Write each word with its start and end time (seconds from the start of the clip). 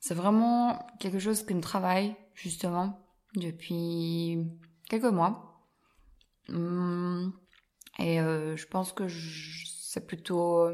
C'est 0.00 0.14
vraiment 0.14 0.86
quelque 1.00 1.18
chose 1.18 1.44
qui 1.44 1.54
me 1.54 1.60
travaille, 1.60 2.16
justement, 2.34 3.00
depuis 3.34 4.38
quelques 4.88 5.04
mois. 5.04 5.66
Hum, 6.48 7.32
et 7.98 8.20
euh, 8.20 8.56
je 8.56 8.66
pense 8.66 8.92
que 8.92 9.06
c'est 9.08 10.06
plutôt... 10.06 10.68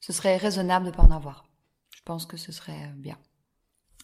Ce 0.00 0.12
serait 0.12 0.36
raisonnable 0.36 0.86
de 0.86 0.90
ne 0.90 0.96
pas 0.96 1.02
en 1.02 1.10
avoir. 1.10 1.48
Je 1.94 2.02
pense 2.04 2.26
que 2.26 2.36
ce 2.36 2.52
serait 2.52 2.92
bien. 2.96 3.18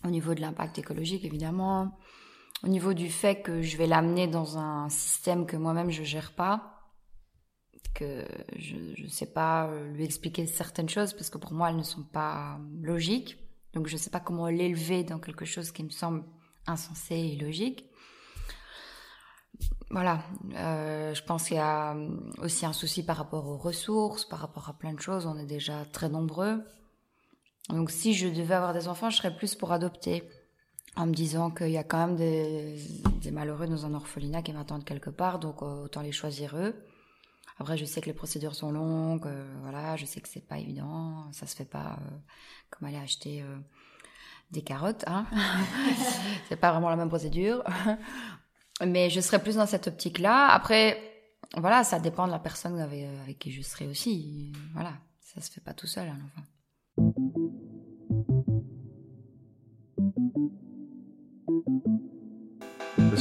Au 0.05 0.11
niveau 0.11 0.35
de 0.35 0.41
l'impact 0.41 0.79
écologique, 0.79 1.25
évidemment. 1.25 1.99
Au 2.63 2.69
niveau 2.69 2.95
du 2.95 3.11
fait 3.11 3.43
que 3.43 3.63
je 3.63 3.77
vais 3.77 3.87
l'amener 3.87 4.27
dans 4.27 4.59
un 4.59 4.89
système 4.89 5.47
que 5.47 5.57
moi-même 5.57 5.91
je 5.91 6.03
gère 6.03 6.33
pas, 6.33 6.75
que 7.95 8.27
je 8.57 9.03
ne 9.03 9.09
sais 9.09 9.33
pas 9.33 9.69
euh, 9.69 9.93
lui 9.93 10.05
expliquer 10.05 10.47
certaines 10.47 10.89
choses 10.89 11.13
parce 11.13 11.31
que 11.31 11.39
pour 11.39 11.53
moi 11.53 11.71
elles 11.71 11.77
ne 11.77 11.83
sont 11.83 12.05
pas 12.05 12.59
logiques. 12.81 13.39
Donc 13.75 13.87
je 13.89 13.95
ne 13.95 13.99
sais 13.99 14.11
pas 14.11 14.21
comment 14.21 14.49
l'élever 14.49 15.05
dans 15.05 15.19
quelque 15.19 15.45
chose 15.45 15.71
qui 15.71 15.83
me 15.83 15.91
semble 15.91 16.25
insensé 16.67 17.15
et 17.15 17.37
logique. 17.37 17.87
Voilà, 19.91 20.23
euh, 20.57 21.15
je 21.15 21.23
pense 21.23 21.49
qu'il 21.49 21.57
y 21.57 21.61
a 21.61 21.97
aussi 22.39 22.67
un 22.67 22.73
souci 22.73 23.05
par 23.05 23.17
rapport 23.17 23.47
aux 23.47 23.57
ressources, 23.57 24.25
par 24.25 24.41
rapport 24.41 24.69
à 24.69 24.73
plein 24.73 24.93
de 24.93 25.01
choses. 25.01 25.27
On 25.27 25.39
est 25.39 25.47
déjà 25.47 25.85
très 25.93 26.09
nombreux. 26.09 26.65
Donc 27.69 27.91
si 27.91 28.15
je 28.15 28.29
devais 28.29 28.55
avoir 28.55 28.75
des 28.75 28.89
enfants, 28.89 29.11
je 29.11 29.17
serais 29.17 29.35
plus 29.35 29.55
pour 29.55 29.73
adopter, 29.73 30.25
en 30.97 31.07
me 31.07 31.13
disant 31.13 31.51
qu'il 31.51 31.71
y 31.71 31.79
a 31.79 31.85
quand 31.85 31.99
même 31.99 32.17
des, 32.17 32.77
des 33.23 33.31
malheureux 33.31 33.67
dans 33.67 33.87
un 33.87 33.95
orphelinat 33.95 34.43
qui 34.43 34.53
m'attendent 34.53 34.85
quelque 34.85 35.11
part, 35.11 35.39
donc 35.39 35.63
autant 35.63 36.03
les 36.03 36.13
choisir 36.13 36.57
eux. 36.57 36.75
Après, 37.59 37.77
je 37.77 37.85
sais 37.85 38.01
que 38.01 38.07
les 38.07 38.15
procédures 38.15 38.55
sont 38.55 38.73
longues, 38.73 39.27
euh, 39.27 39.57
voilà, 39.63 39.97
je 39.97 40.07
sais 40.07 40.21
que 40.21 40.29
c'est 40.29 40.47
pas 40.47 40.59
évident, 40.59 41.31
ça 41.33 41.47
se 41.47 41.55
fait 41.55 41.65
pas 41.65 41.99
euh, 42.01 42.17
comme 42.71 42.89
aller 42.89 42.97
acheter 42.97 43.43
euh, 43.43 43.57
des 44.51 44.63
carottes, 44.63 45.05
hein. 45.07 45.27
c'est 46.49 46.57
pas 46.57 46.73
vraiment 46.73 46.91
la 46.91 46.97
même 46.97 47.09
procédure. 47.09 47.63
Mais 48.85 49.09
je 49.09 49.21
serais 49.21 49.41
plus 49.41 49.55
dans 49.55 49.67
cette 49.67 49.87
optique-là. 49.87 50.49
Après, 50.49 51.01
voilà, 51.57 51.85
ça 51.85 52.01
dépend 52.01 52.27
de 52.27 52.33
la 52.33 52.41
personne 52.41 52.81
avec, 52.81 53.07
avec 53.23 53.39
qui 53.39 53.53
je 53.53 53.63
serai 53.63 53.87
aussi. 53.87 54.53
Voilà, 54.73 54.95
ça 55.21 55.41
se 55.41 55.53
fait 55.53 55.61
pas 55.61 55.75
tout 55.75 55.87
seul, 55.87 56.09
un 56.09 56.17
enfant. 56.17 56.43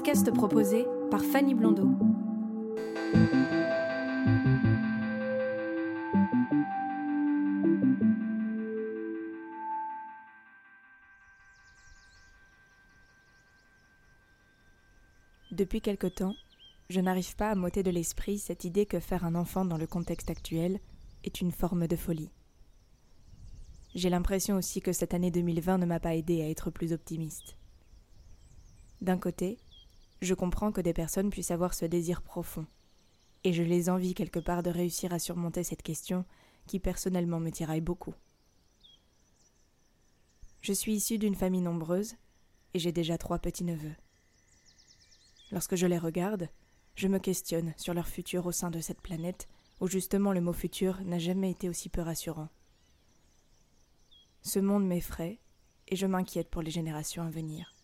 Podcast 0.00 0.32
proposé 0.32 0.86
par 1.10 1.20
Fanny 1.22 1.54
Blondeau. 1.54 1.90
Depuis 15.50 15.82
quelque 15.82 16.06
temps, 16.06 16.34
je 16.88 17.00
n'arrive 17.00 17.36
pas 17.36 17.50
à 17.50 17.54
m'ôter 17.54 17.82
de 17.82 17.90
l'esprit 17.90 18.38
cette 18.38 18.64
idée 18.64 18.86
que 18.86 19.00
faire 19.00 19.26
un 19.26 19.34
enfant 19.34 19.66
dans 19.66 19.76
le 19.76 19.86
contexte 19.86 20.30
actuel 20.30 20.80
est 21.24 21.42
une 21.42 21.52
forme 21.52 21.86
de 21.86 21.96
folie. 21.96 22.30
J'ai 23.94 24.08
l'impression 24.08 24.56
aussi 24.56 24.80
que 24.80 24.94
cette 24.94 25.12
année 25.12 25.30
2020 25.30 25.76
ne 25.76 25.84
m'a 25.84 26.00
pas 26.00 26.14
aidé 26.14 26.40
à 26.40 26.48
être 26.48 26.70
plus 26.70 26.94
optimiste. 26.94 27.58
D'un 29.02 29.18
côté, 29.18 29.58
je 30.20 30.34
comprends 30.34 30.72
que 30.72 30.80
des 30.80 30.92
personnes 30.92 31.30
puissent 31.30 31.50
avoir 31.50 31.74
ce 31.74 31.84
désir 31.84 32.22
profond, 32.22 32.66
et 33.44 33.52
je 33.52 33.62
les 33.62 33.88
envie 33.88 34.14
quelque 34.14 34.38
part 34.38 34.62
de 34.62 34.70
réussir 34.70 35.12
à 35.12 35.18
surmonter 35.18 35.64
cette 35.64 35.82
question 35.82 36.24
qui 36.66 36.78
personnellement 36.78 37.40
me 37.40 37.50
tiraille 37.50 37.80
beaucoup. 37.80 38.14
Je 40.60 40.72
suis 40.72 40.94
issue 40.94 41.18
d'une 41.18 41.34
famille 41.34 41.62
nombreuse, 41.62 42.16
et 42.74 42.78
j'ai 42.78 42.92
déjà 42.92 43.18
trois 43.18 43.38
petits-neveux. 43.38 43.94
Lorsque 45.50 45.76
je 45.76 45.86
les 45.86 45.98
regarde, 45.98 46.48
je 46.94 47.08
me 47.08 47.18
questionne 47.18 47.72
sur 47.76 47.94
leur 47.94 48.06
futur 48.06 48.46
au 48.46 48.52
sein 48.52 48.70
de 48.70 48.80
cette 48.80 49.00
planète 49.00 49.48
où 49.80 49.88
justement 49.88 50.32
le 50.32 50.40
mot 50.40 50.52
futur 50.52 51.00
n'a 51.02 51.18
jamais 51.18 51.50
été 51.50 51.68
aussi 51.68 51.88
peu 51.88 52.02
rassurant. 52.02 52.48
Ce 54.42 54.58
monde 54.58 54.86
m'effraie 54.86 55.40
et 55.88 55.96
je 55.96 56.06
m'inquiète 56.06 56.50
pour 56.50 56.62
les 56.62 56.70
générations 56.70 57.22
à 57.22 57.30
venir. 57.30 57.74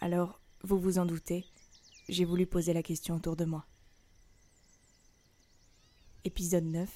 Alors, 0.00 0.37
vous 0.62 0.78
vous 0.78 0.98
en 0.98 1.06
doutez, 1.06 1.46
j'ai 2.08 2.24
voulu 2.24 2.46
poser 2.46 2.72
la 2.72 2.82
question 2.82 3.16
autour 3.16 3.36
de 3.36 3.44
moi. 3.44 3.66
Épisode 6.24 6.64
9 6.64 6.88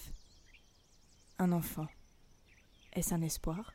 Un 1.38 1.52
enfant. 1.52 1.86
Est-ce 2.92 3.14
un 3.14 3.22
espoir? 3.22 3.72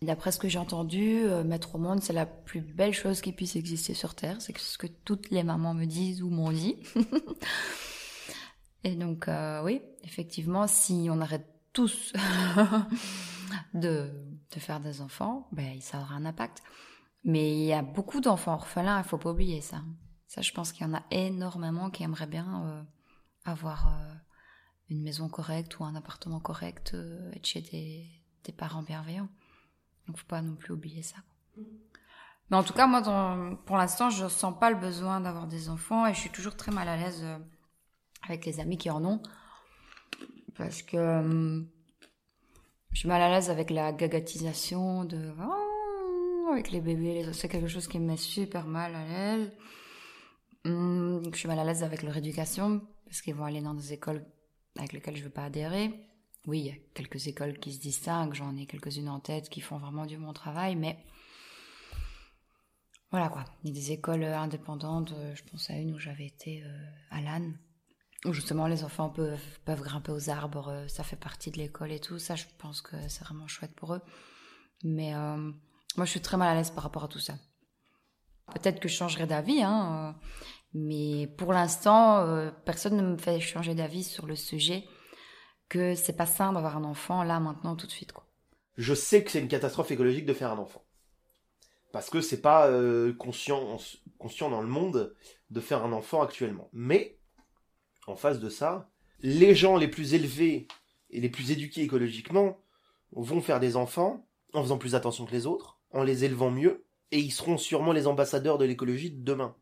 D'après 0.00 0.30
ce 0.30 0.38
que 0.38 0.48
j'ai 0.48 0.58
entendu, 0.58 1.24
euh, 1.24 1.42
mettre 1.42 1.74
au 1.74 1.78
monde, 1.78 2.00
c'est 2.02 2.12
la 2.12 2.24
plus 2.24 2.60
belle 2.60 2.94
chose 2.94 3.20
qui 3.20 3.32
puisse 3.32 3.56
exister 3.56 3.94
sur 3.94 4.14
Terre. 4.14 4.40
C'est 4.40 4.56
ce 4.56 4.78
que 4.78 4.86
toutes 4.86 5.30
les 5.30 5.42
mamans 5.42 5.74
me 5.74 5.86
disent 5.86 6.22
ou 6.22 6.30
m'ont 6.30 6.52
dit. 6.52 6.76
Et 8.84 8.94
donc, 8.94 9.26
euh, 9.26 9.62
oui, 9.64 9.82
effectivement, 10.04 10.68
si 10.68 11.08
on 11.10 11.20
arrête 11.20 11.57
de, 13.74 14.10
de, 14.52 14.60
faire 14.60 14.80
des 14.80 15.00
enfants, 15.00 15.48
ben, 15.52 15.80
ça 15.80 16.00
aura 16.00 16.14
un 16.14 16.24
impact. 16.24 16.62
Mais 17.24 17.52
il 17.52 17.64
y 17.64 17.72
a 17.72 17.82
beaucoup 17.82 18.20
d'enfants 18.20 18.54
orphelins, 18.54 18.98
il 18.98 19.04
faut 19.04 19.18
pas 19.18 19.30
oublier 19.30 19.60
ça. 19.60 19.82
Ça, 20.26 20.42
je 20.42 20.52
pense 20.52 20.72
qu'il 20.72 20.86
y 20.86 20.90
en 20.90 20.94
a 20.94 21.02
énormément 21.10 21.90
qui 21.90 22.02
aimeraient 22.02 22.26
bien 22.26 22.64
euh, 22.64 22.82
avoir 23.44 23.88
euh, 23.88 24.14
une 24.90 25.02
maison 25.02 25.28
correcte 25.28 25.78
ou 25.78 25.84
un 25.84 25.94
appartement 25.94 26.40
correct, 26.40 26.92
euh, 26.94 27.32
être 27.32 27.46
chez 27.46 27.60
des, 27.60 28.52
parents 28.56 28.82
bienveillants. 28.82 29.28
Donc, 30.06 30.16
faut 30.16 30.26
pas 30.26 30.40
non 30.40 30.56
plus 30.56 30.72
oublier 30.72 31.02
ça. 31.02 31.16
Mais 32.50 32.56
en 32.56 32.62
tout 32.62 32.72
cas, 32.72 32.86
moi, 32.86 33.02
pour 33.66 33.76
l'instant, 33.76 34.08
je 34.08 34.26
sens 34.26 34.58
pas 34.58 34.70
le 34.70 34.76
besoin 34.76 35.20
d'avoir 35.20 35.46
des 35.46 35.68
enfants 35.68 36.06
et 36.06 36.14
je 36.14 36.20
suis 36.20 36.30
toujours 36.30 36.56
très 36.56 36.72
mal 36.72 36.88
à 36.88 36.96
l'aise 36.96 37.20
euh, 37.22 37.38
avec 38.22 38.46
les 38.46 38.58
amis 38.58 38.78
qui 38.78 38.88
en 38.88 39.04
ont 39.04 39.20
parce 40.58 40.82
que 40.82 40.96
euh, 40.96 41.62
je 42.92 42.98
suis 42.98 43.08
mal 43.08 43.22
à 43.22 43.30
l'aise 43.30 43.48
avec 43.48 43.70
la 43.70 43.92
gagatisation 43.92 45.04
de 45.04 45.32
oh, 45.40 46.48
avec 46.52 46.72
les 46.72 46.80
bébés. 46.80 47.24
C'est 47.32 47.48
quelque 47.48 47.68
chose 47.68 47.86
qui 47.86 47.98
me 48.00 48.06
met 48.06 48.16
super 48.16 48.66
mal 48.66 48.94
à 48.94 49.06
l'aise. 49.06 49.52
Hum, 50.64 51.22
je 51.32 51.38
suis 51.38 51.48
mal 51.48 51.60
à 51.60 51.64
l'aise 51.64 51.84
avec 51.84 52.02
leur 52.02 52.16
éducation 52.16 52.82
parce 53.04 53.22
qu'ils 53.22 53.36
vont 53.36 53.44
aller 53.44 53.62
dans 53.62 53.74
des 53.74 53.92
écoles 53.92 54.26
avec 54.76 54.92
lesquelles 54.92 55.16
je 55.16 55.24
veux 55.24 55.30
pas 55.30 55.44
adhérer. 55.44 55.92
Oui, 56.46 56.60
il 56.60 56.66
y 56.66 56.70
a 56.70 56.76
quelques 56.94 57.26
écoles 57.28 57.58
qui 57.58 57.72
se 57.72 57.80
distinguent, 57.80 58.34
j'en 58.34 58.56
ai 58.56 58.66
quelques-unes 58.66 59.08
en 59.08 59.20
tête 59.20 59.48
qui 59.48 59.60
font 59.60 59.76
vraiment 59.78 60.06
du 60.06 60.16
bon 60.16 60.32
travail, 60.32 60.76
mais 60.76 60.98
voilà 63.10 63.28
quoi. 63.28 63.44
Il 63.62 63.70
y 63.70 63.72
a 63.72 63.74
des 63.74 63.92
écoles 63.92 64.24
indépendantes, 64.24 65.14
je 65.34 65.42
pense 65.50 65.70
à 65.70 65.74
une 65.74 65.94
où 65.94 65.98
j'avais 65.98 66.26
été 66.26 66.62
euh, 66.64 66.90
à 67.10 67.20
l'âne 67.20 67.58
justement 68.26 68.66
les 68.66 68.84
enfants 68.84 69.10
peuvent, 69.10 69.82
grimper 69.82 70.12
aux 70.12 70.30
arbres, 70.30 70.68
euh, 70.68 70.88
ça 70.88 71.04
fait 71.04 71.16
partie 71.16 71.50
de 71.50 71.58
l'école 71.58 71.92
et 71.92 72.00
tout, 72.00 72.18
ça 72.18 72.34
je 72.34 72.44
pense 72.58 72.80
que 72.80 72.96
c'est 73.08 73.24
vraiment 73.24 73.46
chouette 73.46 73.74
pour 73.74 73.94
eux. 73.94 74.00
Mais 74.84 75.14
euh, 75.14 75.36
moi 75.96 76.04
je 76.04 76.10
suis 76.10 76.20
très 76.20 76.36
mal 76.36 76.48
à 76.48 76.54
l'aise 76.54 76.70
par 76.70 76.84
rapport 76.84 77.04
à 77.04 77.08
tout 77.08 77.18
ça. 77.18 77.34
Peut-être 78.54 78.80
que 78.80 78.88
je 78.88 78.94
changerai 78.94 79.26
d'avis, 79.26 79.62
hein, 79.62 80.14
euh, 80.16 80.26
mais 80.74 81.26
pour 81.26 81.52
l'instant, 81.52 82.50
personne 82.64 82.96
ne 82.96 83.02
me 83.02 83.16
fait 83.16 83.40
changer 83.40 83.74
d'avis 83.74 84.04
sur 84.04 84.26
le 84.26 84.36
sujet 84.36 84.84
que 85.68 85.94
c'est 85.94 86.16
pas 86.16 86.26
sain 86.26 86.52
d'avoir 86.52 86.76
un 86.76 86.84
enfant 86.84 87.22
là, 87.22 87.40
maintenant, 87.40 87.74
tout 87.76 87.86
de 87.86 87.92
suite. 87.92 88.12
Je 88.76 88.94
sais 88.94 89.24
que 89.24 89.30
c'est 89.30 89.40
une 89.40 89.48
catastrophe 89.48 89.90
écologique 89.90 90.26
de 90.26 90.34
faire 90.34 90.52
un 90.52 90.58
enfant. 90.58 90.84
Parce 91.90 92.10
que 92.10 92.20
c'est 92.20 92.42
pas 92.42 92.70
conscient, 93.18 93.78
conscient 94.18 94.50
dans 94.50 94.60
le 94.60 94.68
monde 94.68 95.14
de 95.50 95.60
faire 95.60 95.84
un 95.84 95.92
enfant 95.92 96.22
actuellement. 96.22 96.68
Mais 96.72 97.17
en 98.08 98.16
face 98.16 98.40
de 98.40 98.48
ça, 98.48 98.90
les 99.20 99.54
gens 99.54 99.76
les 99.76 99.88
plus 99.88 100.14
élevés 100.14 100.68
et 101.10 101.20
les 101.20 101.28
plus 101.28 101.50
éduqués 101.50 101.82
écologiquement 101.82 102.60
vont 103.12 103.40
faire 103.40 103.60
des 103.60 103.76
enfants 103.76 104.26
en 104.52 104.62
faisant 104.62 104.78
plus 104.78 104.94
attention 104.94 105.26
que 105.26 105.32
les 105.32 105.46
autres, 105.46 105.78
en 105.90 106.02
les 106.02 106.24
élevant 106.24 106.50
mieux, 106.50 106.84
et 107.10 107.18
ils 107.18 107.32
seront 107.32 107.58
sûrement 107.58 107.92
les 107.92 108.06
ambassadeurs 108.06 108.58
de 108.58 108.64
l'écologie 108.64 109.10
de 109.10 109.22
demain. 109.22 109.56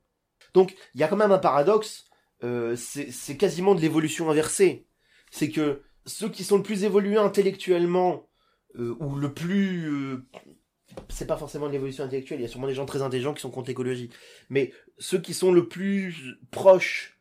Donc, 0.55 0.75
il 0.95 1.01
y 1.01 1.05
a 1.05 1.09
quand 1.09 1.17
même 1.17 1.33
un 1.33 1.39
paradoxe, 1.39 2.07
euh, 2.45 2.77
c'est 2.77 3.37
quasiment 3.37 3.75
de 3.75 3.81
l'évolution 3.81 4.31
inversée. 4.31 4.87
C'est 5.31 5.51
que 5.51 5.83
ceux 6.05 6.29
qui 6.29 6.45
sont 6.45 6.57
le 6.57 6.63
plus 6.63 6.85
évolués 6.85 7.17
intellectuellement, 7.17 8.29
euh, 8.79 8.97
ou 9.01 9.15
le 9.17 9.33
plus... 9.33 9.87
euh, 9.91 10.27
c'est 11.09 11.27
pas 11.27 11.37
forcément 11.37 11.67
de 11.67 11.73
l'évolution 11.73 12.05
intellectuelle, 12.05 12.41
il 12.41 12.43
y 12.43 12.47
a 12.47 12.49
sûrement 12.49 12.69
des 12.69 12.75
gens 12.75 12.87
très 12.87 13.03
intelligents 13.03 13.35
qui 13.35 13.43
sont 13.43 13.51
contre 13.51 13.69
l'écologie. 13.69 14.11
Mais 14.49 14.73
ceux 14.99 15.21
qui 15.21 15.35
sont 15.35 15.53
le 15.53 15.69
plus 15.69 16.39
proches 16.51 17.16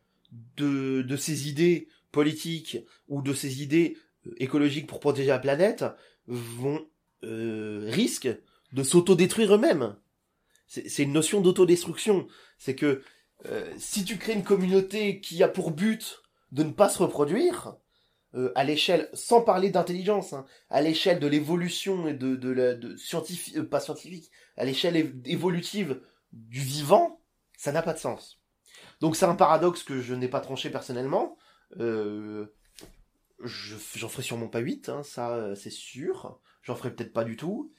de, 0.58 1.02
de 1.02 1.18
ces 1.18 1.50
idées 1.50 1.88
politiques 2.12 2.78
ou 3.08 3.22
de 3.22 3.34
ces 3.34 3.62
idées 3.62 3.98
euh, 4.28 4.34
écologiques 4.38 4.88
pour 4.88 5.00
protéger 5.00 5.30
la 5.30 5.40
planète 5.40 5.86
vont 6.28 6.86
euh, 7.24 7.90
risquent 7.92 8.36
de 8.72 8.84
s'autodétruire 8.84 9.56
eux-mêmes. 9.56 9.96
C'est 10.68 11.04
une 11.04 11.14
notion 11.14 11.42
d'autodestruction. 11.42 12.28
C'est 12.58 12.76
que 12.76 13.04
euh, 13.46 13.72
si 13.78 14.04
tu 14.04 14.18
crées 14.18 14.34
une 14.34 14.44
communauté 14.44 15.22
qui 15.22 15.42
a 15.44 15.48
pour 15.48 15.72
but 15.72 16.24
de 16.52 16.64
ne 16.64 16.72
pas 16.72 16.90
se 16.90 17.00
reproduire, 17.00 17.78
euh, 18.36 18.52
à 18.56 18.64
l'échelle, 18.64 19.10
sans 19.14 19.42
parler 19.42 19.70
d'intelligence, 19.70 20.34
hein, 20.34 20.46
à 20.70 20.82
l'échelle 20.82 21.20
de 21.20 21.28
l'évolution 21.28 22.08
et 22.08 22.14
de, 22.14 22.36
de 22.36 22.50
la 22.50 22.74
de 22.74 22.98
scientifique, 22.98 23.62
pas 23.64 23.80
scientifique, 23.80 24.30
à 24.58 24.66
l'échelle 24.66 25.14
évolutive 25.26 26.02
du 26.34 26.60
vivant, 26.60 27.22
ça 27.58 27.72
n'a 27.72 27.82
pas 27.82 27.94
de 27.94 28.00
sens. 28.00 28.42
Donc 29.06 29.16
c'est 29.16 29.28
un 29.28 29.36
paradoxe 29.36 29.84
que 29.84 30.02
je 30.02 30.16
n'ai 30.16 30.28
pas 30.28 30.40
tranché 30.40 30.72
personnellement. 30.72 31.38
Euh, 31.80 32.48
je- 33.44 33.76
J'en 33.96 34.10
ferai 34.10 34.24
sûrement 34.24 34.48
pas 34.48 34.58
8, 34.58 34.90
hein, 34.90 35.04
ça 35.04 35.36
euh, 35.36 35.54
c'est 35.54 35.70
sûr. 35.70 36.40
J'en 36.64 36.74
ferai 36.76 36.90
peut-être 36.92 37.14
pas 37.14 37.24
du 37.24 37.38
tout. 37.38 37.72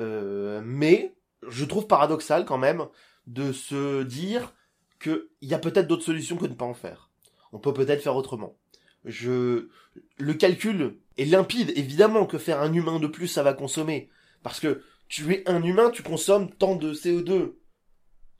Euh, 0.00 0.62
mais 0.64 1.14
je 1.46 1.66
trouve 1.66 1.86
paradoxal 1.86 2.46
quand 2.46 2.56
même 2.56 2.86
de 3.26 3.52
se 3.52 4.02
dire 4.04 4.54
qu'il 4.98 5.20
y 5.42 5.52
a 5.52 5.58
peut-être 5.58 5.88
d'autres 5.88 6.04
solutions 6.06 6.38
que 6.38 6.46
de 6.46 6.52
ne 6.52 6.56
pas 6.56 6.64
en 6.64 6.72
faire. 6.72 7.10
On 7.52 7.58
peut 7.58 7.74
peut-être 7.74 8.00
faire 8.02 8.16
autrement. 8.16 8.56
Je, 9.04 9.68
le 10.16 10.32
calcul 10.32 10.96
est 11.18 11.26
limpide. 11.26 11.70
Évidemment 11.76 12.24
que 12.24 12.38
faire 12.38 12.62
un 12.62 12.72
humain 12.72 12.98
de 12.98 13.08
plus, 13.08 13.28
ça 13.28 13.42
va 13.42 13.52
consommer. 13.52 14.08
Parce 14.42 14.58
que 14.58 14.80
tu 15.08 15.30
es 15.34 15.46
un 15.46 15.62
humain, 15.62 15.90
tu 15.90 16.02
consommes 16.02 16.50
tant 16.54 16.76
de 16.76 16.94
CO2. 16.94 17.56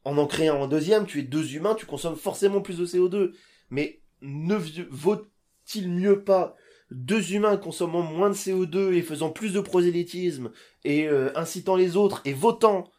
En 0.05 0.19
en 0.19 0.27
créant 0.27 0.63
un 0.63 0.69
deuxième, 0.69 1.07
tu 1.07 1.21
es 1.21 1.23
deux 1.23 1.55
humains, 1.55 1.75
tu 1.75 1.87
consommes 1.87 2.17
forcément 2.17 2.61
plus 2.61 2.79
de 2.79 2.87
CO2. 2.87 3.33
Mais 3.71 4.01
ne 4.21 4.57
vaut-il 4.91 5.89
mieux 5.89 6.25
pas 6.25 6.57
deux 6.91 7.33
humains 7.33 7.57
consommant 7.57 8.03
moins 8.03 8.31
de 8.31 8.35
CO2 8.35 8.93
et 8.93 9.03
faisant 9.03 9.31
plus 9.31 9.53
de 9.53 9.61
prosélytisme 9.61 10.51
et 10.85 11.09
euh, 11.09 11.37
incitant 11.37 11.77
les 11.77 11.97
autres 11.97 12.21
et 12.25 12.33
votant 12.33 12.91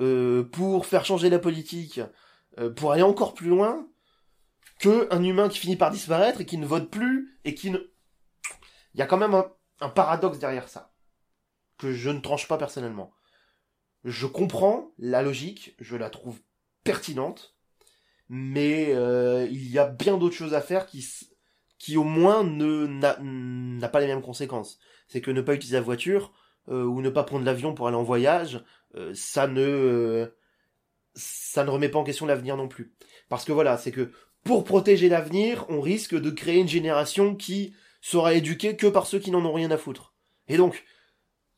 euh, 0.00 0.44
pour 0.44 0.86
faire 0.86 1.04
changer 1.04 1.30
la 1.30 1.38
politique, 1.38 2.00
euh, 2.58 2.70
pour 2.70 2.92
aller 2.92 3.02
encore 3.02 3.34
plus 3.34 3.48
loin, 3.48 3.86
que 4.78 5.08
un 5.10 5.22
humain 5.22 5.48
qui 5.48 5.58
finit 5.58 5.76
par 5.76 5.90
disparaître 5.90 6.40
et 6.40 6.46
qui 6.46 6.58
ne 6.58 6.66
vote 6.66 6.90
plus 6.90 7.38
et 7.44 7.54
qui 7.54 7.70
ne... 7.70 7.78
Il 8.94 9.00
y 9.00 9.02
a 9.02 9.06
quand 9.06 9.18
même 9.18 9.42
un 9.80 9.88
paradoxe 9.88 10.38
derrière 10.38 10.68
ça, 10.68 10.92
que 11.78 11.92
je 11.92 12.10
ne 12.10 12.20
tranche 12.20 12.48
pas 12.48 12.58
personnellement. 12.58 13.12
Je 14.04 14.26
comprends 14.26 14.92
la 14.98 15.22
logique, 15.22 15.74
je 15.78 15.96
la 15.96 16.10
trouve 16.10 16.40
pertinente, 16.84 17.54
mais 18.28 18.94
euh, 18.94 19.46
il 19.50 19.70
y 19.70 19.78
a 19.78 19.86
bien 19.86 20.16
d'autres 20.16 20.36
choses 20.36 20.54
à 20.54 20.60
faire 20.60 20.86
qui, 20.86 21.04
qui 21.78 21.96
au 21.96 22.04
moins 22.04 22.44
ne 22.44 22.86
n'a 22.86 23.88
pas 23.88 24.00
les 24.00 24.06
mêmes 24.06 24.22
conséquences. 24.22 24.78
C'est 25.08 25.20
que 25.20 25.30
ne 25.30 25.40
pas 25.40 25.54
utiliser 25.54 25.76
la 25.76 25.82
voiture 25.82 26.32
euh, 26.68 26.84
ou 26.84 27.00
ne 27.00 27.10
pas 27.10 27.24
prendre 27.24 27.44
l'avion 27.44 27.74
pour 27.74 27.88
aller 27.88 27.96
en 27.96 28.02
voyage, 28.02 28.62
euh, 28.94 29.12
ça 29.14 29.46
ne 29.46 29.62
euh, 29.62 30.26
ça 31.14 31.64
ne 31.64 31.70
remet 31.70 31.88
pas 31.88 31.98
en 31.98 32.04
question 32.04 32.26
l'avenir 32.26 32.56
non 32.56 32.68
plus. 32.68 32.92
Parce 33.28 33.44
que 33.44 33.52
voilà, 33.52 33.78
c'est 33.78 33.92
que 33.92 34.12
pour 34.44 34.64
protéger 34.64 35.08
l'avenir, 35.08 35.64
on 35.68 35.80
risque 35.80 36.14
de 36.14 36.30
créer 36.30 36.60
une 36.60 36.68
génération 36.68 37.34
qui 37.34 37.74
sera 38.00 38.34
éduquée 38.34 38.76
que 38.76 38.86
par 38.86 39.06
ceux 39.06 39.18
qui 39.18 39.30
n'en 39.30 39.44
ont 39.44 39.52
rien 39.52 39.70
à 39.70 39.76
foutre. 39.76 40.14
Et 40.48 40.56
donc, 40.56 40.84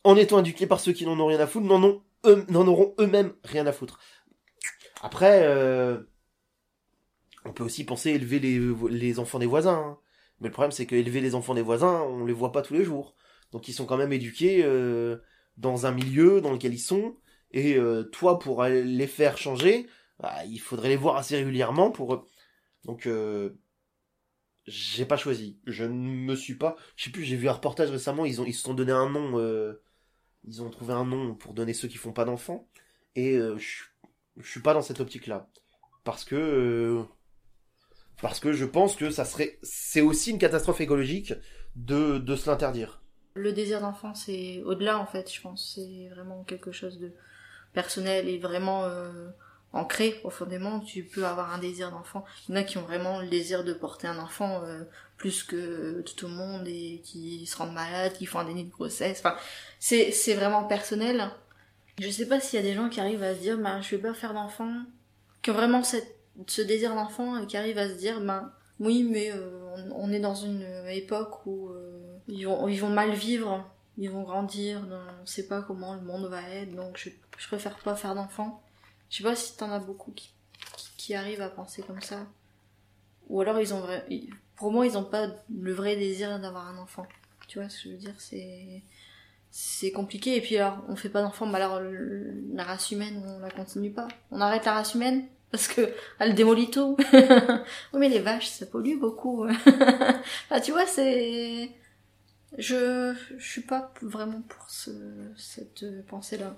en 0.04 0.16
étant 0.16 0.40
éduqués 0.40 0.66
par 0.66 0.80
ceux 0.80 0.92
qui 0.92 1.04
n'en 1.04 1.18
ont 1.18 1.26
rien 1.26 1.40
à 1.40 1.46
foutre, 1.46 1.66
n'en 1.66 1.82
ont 1.82 2.02
eux- 2.26 2.44
n'en 2.48 2.66
auront 2.66 2.94
eux-mêmes 2.98 3.34
rien 3.44 3.66
à 3.66 3.72
foutre. 3.72 3.98
Après, 5.02 5.42
euh, 5.44 5.98
on 7.44 7.52
peut 7.52 7.64
aussi 7.64 7.84
penser 7.84 8.10
élever 8.10 8.38
les, 8.38 9.18
enfants 9.18 9.38
des 9.38 9.46
voisins. 9.46 9.74
hein. 9.74 9.98
Mais 10.40 10.48
le 10.48 10.52
problème, 10.52 10.72
c'est 10.72 10.86
que 10.86 10.96
élever 10.96 11.20
les 11.20 11.34
enfants 11.34 11.54
des 11.54 11.62
voisins, 11.62 12.02
on 12.02 12.24
les 12.24 12.32
voit 12.32 12.52
pas 12.52 12.62
tous 12.62 12.74
les 12.74 12.84
jours. 12.84 13.14
Donc 13.52 13.68
ils 13.68 13.72
sont 13.72 13.86
quand 13.86 13.96
même 13.96 14.12
éduqués 14.12 14.64
euh, 14.64 15.18
dans 15.56 15.86
un 15.86 15.92
milieu 15.92 16.40
dans 16.40 16.52
lequel 16.52 16.74
ils 16.74 16.78
sont. 16.78 17.16
Et 17.52 17.76
euh, 17.76 18.04
toi, 18.04 18.38
pour 18.38 18.64
les 18.64 19.06
faire 19.06 19.36
changer, 19.38 19.86
bah, 20.18 20.44
il 20.46 20.58
faudrait 20.58 20.88
les 20.88 20.96
voir 20.96 21.16
assez 21.16 21.36
régulièrement 21.36 21.90
pour. 21.90 22.26
Donc, 22.84 23.08
j'ai 24.66 25.04
pas 25.04 25.16
choisi. 25.16 25.60
Je 25.66 25.84
ne 25.84 25.92
me 25.92 26.34
suis 26.36 26.54
pas. 26.54 26.76
Je 26.96 27.04
sais 27.04 27.10
plus. 27.10 27.24
J'ai 27.24 27.36
vu 27.36 27.48
un 27.48 27.52
reportage 27.52 27.90
récemment. 27.90 28.24
Ils 28.24 28.38
ils 28.46 28.54
se 28.54 28.62
sont 28.62 28.74
donné 28.74 28.92
un 28.92 29.08
nom. 29.10 29.36
Ils 30.46 30.62
ont 30.62 30.70
trouvé 30.70 30.92
un 30.92 31.04
nom 31.04 31.34
pour 31.34 31.54
donner 31.54 31.72
ceux 31.72 31.88
qui 31.88 31.98
font 31.98 32.12
pas 32.12 32.24
d'enfants. 32.24 32.66
Et 33.14 33.36
euh, 33.36 33.56
je 33.58 34.48
suis 34.48 34.60
pas 34.60 34.74
dans 34.74 34.82
cette 34.82 35.00
optique-là 35.00 35.48
parce 36.04 36.24
que 36.24 36.34
euh, 36.34 37.02
parce 38.20 38.40
que 38.40 38.52
je 38.52 38.64
pense 38.64 38.96
que 38.96 39.10
ça 39.10 39.24
serait 39.24 39.58
c'est 39.62 40.00
aussi 40.00 40.30
une 40.30 40.38
catastrophe 40.38 40.80
écologique 40.80 41.34
de 41.76 42.18
de 42.18 42.36
se 42.36 42.50
l'interdire. 42.50 43.02
Le 43.34 43.52
désir 43.52 43.80
d'enfant, 43.80 44.14
c'est 44.14 44.62
au-delà 44.64 44.98
en 44.98 45.06
fait, 45.06 45.32
je 45.32 45.40
pense. 45.40 45.72
C'est 45.74 46.08
vraiment 46.08 46.44
quelque 46.44 46.72
chose 46.72 46.98
de 46.98 47.12
personnel 47.72 48.28
et 48.28 48.38
vraiment 48.38 48.84
euh, 48.84 49.28
ancré 49.72 50.10
profondément. 50.10 50.80
Tu 50.80 51.04
peux 51.04 51.26
avoir 51.26 51.52
un 51.52 51.58
désir 51.58 51.90
d'enfant. 51.90 52.24
Il 52.48 52.54
y 52.54 52.58
en 52.58 52.60
a 52.60 52.64
qui 52.64 52.76
ont 52.76 52.82
vraiment 52.82 53.20
le 53.20 53.28
désir 53.28 53.64
de 53.64 53.72
porter 53.72 54.06
un 54.06 54.18
enfant 54.18 54.62
plus 55.22 55.44
que 55.44 56.02
tout 56.16 56.26
le 56.26 56.34
monde 56.34 56.66
et 56.66 57.00
qui 57.04 57.46
se 57.46 57.56
rendent 57.56 57.74
malades, 57.74 58.12
qui 58.14 58.26
font 58.26 58.40
un 58.40 58.44
déni 58.44 58.64
de 58.64 58.70
grossesse. 58.72 59.20
Enfin, 59.20 59.36
c'est 59.78 60.34
vraiment 60.34 60.64
personnel. 60.64 61.30
Je 62.00 62.10
sais 62.10 62.26
pas 62.26 62.40
s'il 62.40 62.58
y 62.58 62.62
a 62.62 62.66
des 62.66 62.74
gens 62.74 62.88
qui 62.88 62.98
arrivent 62.98 63.22
à 63.22 63.32
se 63.32 63.38
dire, 63.38 63.56
ben, 63.56 63.80
je 63.80 63.94
vais 63.94 64.02
pas 64.02 64.14
faire 64.14 64.34
d'enfant, 64.34 64.72
qui 65.40 65.50
ont 65.50 65.54
vraiment 65.54 65.84
cette, 65.84 66.16
ce 66.48 66.60
désir 66.60 66.96
d'enfant 66.96 67.40
et 67.40 67.46
qui 67.46 67.56
arrivent 67.56 67.78
à 67.78 67.88
se 67.88 67.94
dire, 67.94 68.20
ben, 68.20 68.50
oui, 68.80 69.06
mais 69.08 69.30
euh, 69.30 69.70
on, 69.94 70.10
est 70.10 70.18
dans 70.18 70.34
une 70.34 70.66
époque 70.88 71.46
où 71.46 71.68
euh, 71.68 72.18
ils, 72.26 72.44
vont, 72.44 72.66
ils 72.66 72.80
vont 72.80 72.90
mal 72.90 73.12
vivre, 73.12 73.64
ils 73.98 74.10
vont 74.10 74.22
grandir, 74.24 74.82
on 75.22 75.24
sait 75.24 75.46
pas 75.46 75.62
comment 75.62 75.94
le 75.94 76.00
monde 76.00 76.26
va 76.26 76.42
être, 76.50 76.74
donc 76.74 76.96
je, 76.96 77.10
je 77.38 77.46
préfère 77.46 77.78
pas 77.78 77.94
faire 77.94 78.16
d'enfant. 78.16 78.60
Je 79.08 79.18
sais 79.18 79.22
pas 79.22 79.36
si 79.36 79.56
t'en 79.56 79.70
as 79.70 79.78
beaucoup 79.78 80.10
qui, 80.10 80.34
qui, 80.96 81.14
arrivent 81.14 81.42
à 81.42 81.48
penser 81.48 81.82
comme 81.82 82.02
ça. 82.02 82.26
Ou 83.28 83.40
alors 83.40 83.60
ils 83.60 83.72
ont 83.72 83.80
vrai, 83.80 84.04
ils- 84.10 84.34
pour 84.56 84.72
moi 84.72 84.86
ils 84.86 84.96
ont 84.96 85.04
pas 85.04 85.28
le 85.54 85.72
vrai 85.72 85.96
désir 85.96 86.38
d'avoir 86.38 86.68
un 86.68 86.78
enfant. 86.78 87.06
Tu 87.48 87.58
vois 87.58 87.68
ce 87.68 87.82
que 87.82 87.88
je 87.88 87.94
veux 87.94 87.98
dire, 87.98 88.14
c'est 88.18 88.82
c'est 89.50 89.92
compliqué. 89.92 90.36
Et 90.36 90.40
puis 90.40 90.56
alors 90.56 90.78
on 90.88 90.96
fait 90.96 91.08
pas 91.08 91.22
d'enfant 91.22 91.46
mais 91.46 91.56
alors 91.56 91.80
la 92.54 92.64
race 92.64 92.90
humaine 92.90 93.22
on 93.26 93.38
la 93.40 93.50
continue 93.50 93.90
pas. 93.92 94.08
On 94.30 94.40
arrête 94.40 94.64
la 94.64 94.72
race 94.72 94.94
humaine 94.94 95.24
parce 95.50 95.68
que 95.68 95.92
elle 96.18 96.34
démolit 96.34 96.70
tout. 96.70 96.96
Oui 97.92 98.00
mais 98.00 98.08
les 98.08 98.20
vaches 98.20 98.48
ça 98.48 98.66
pollue 98.66 98.98
beaucoup. 98.98 99.46
Enfin, 100.50 100.60
tu 100.62 100.72
vois 100.72 100.86
c'est 100.86 101.70
je 102.58 103.14
je 103.38 103.44
suis 103.50 103.62
pas 103.62 103.92
vraiment 104.02 104.42
pour 104.42 104.68
ce, 104.68 104.90
cette 105.36 105.84
pensée 106.06 106.38
là 106.38 106.56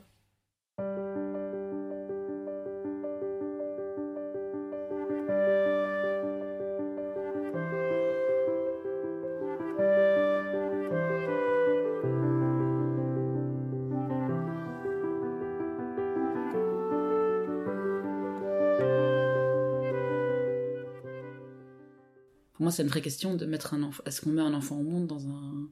moi, 22.64 22.72
c'est 22.72 22.82
une 22.82 22.88
vraie 22.88 23.02
question 23.02 23.34
de 23.34 23.46
mettre 23.46 23.74
un 23.74 23.82
enfant. 23.82 24.02
Est-ce 24.06 24.20
qu'on 24.20 24.30
met 24.30 24.42
un 24.42 24.54
enfant 24.54 24.78
au 24.78 24.82
monde 24.82 25.06
dans 25.06 25.28
un 25.28 25.68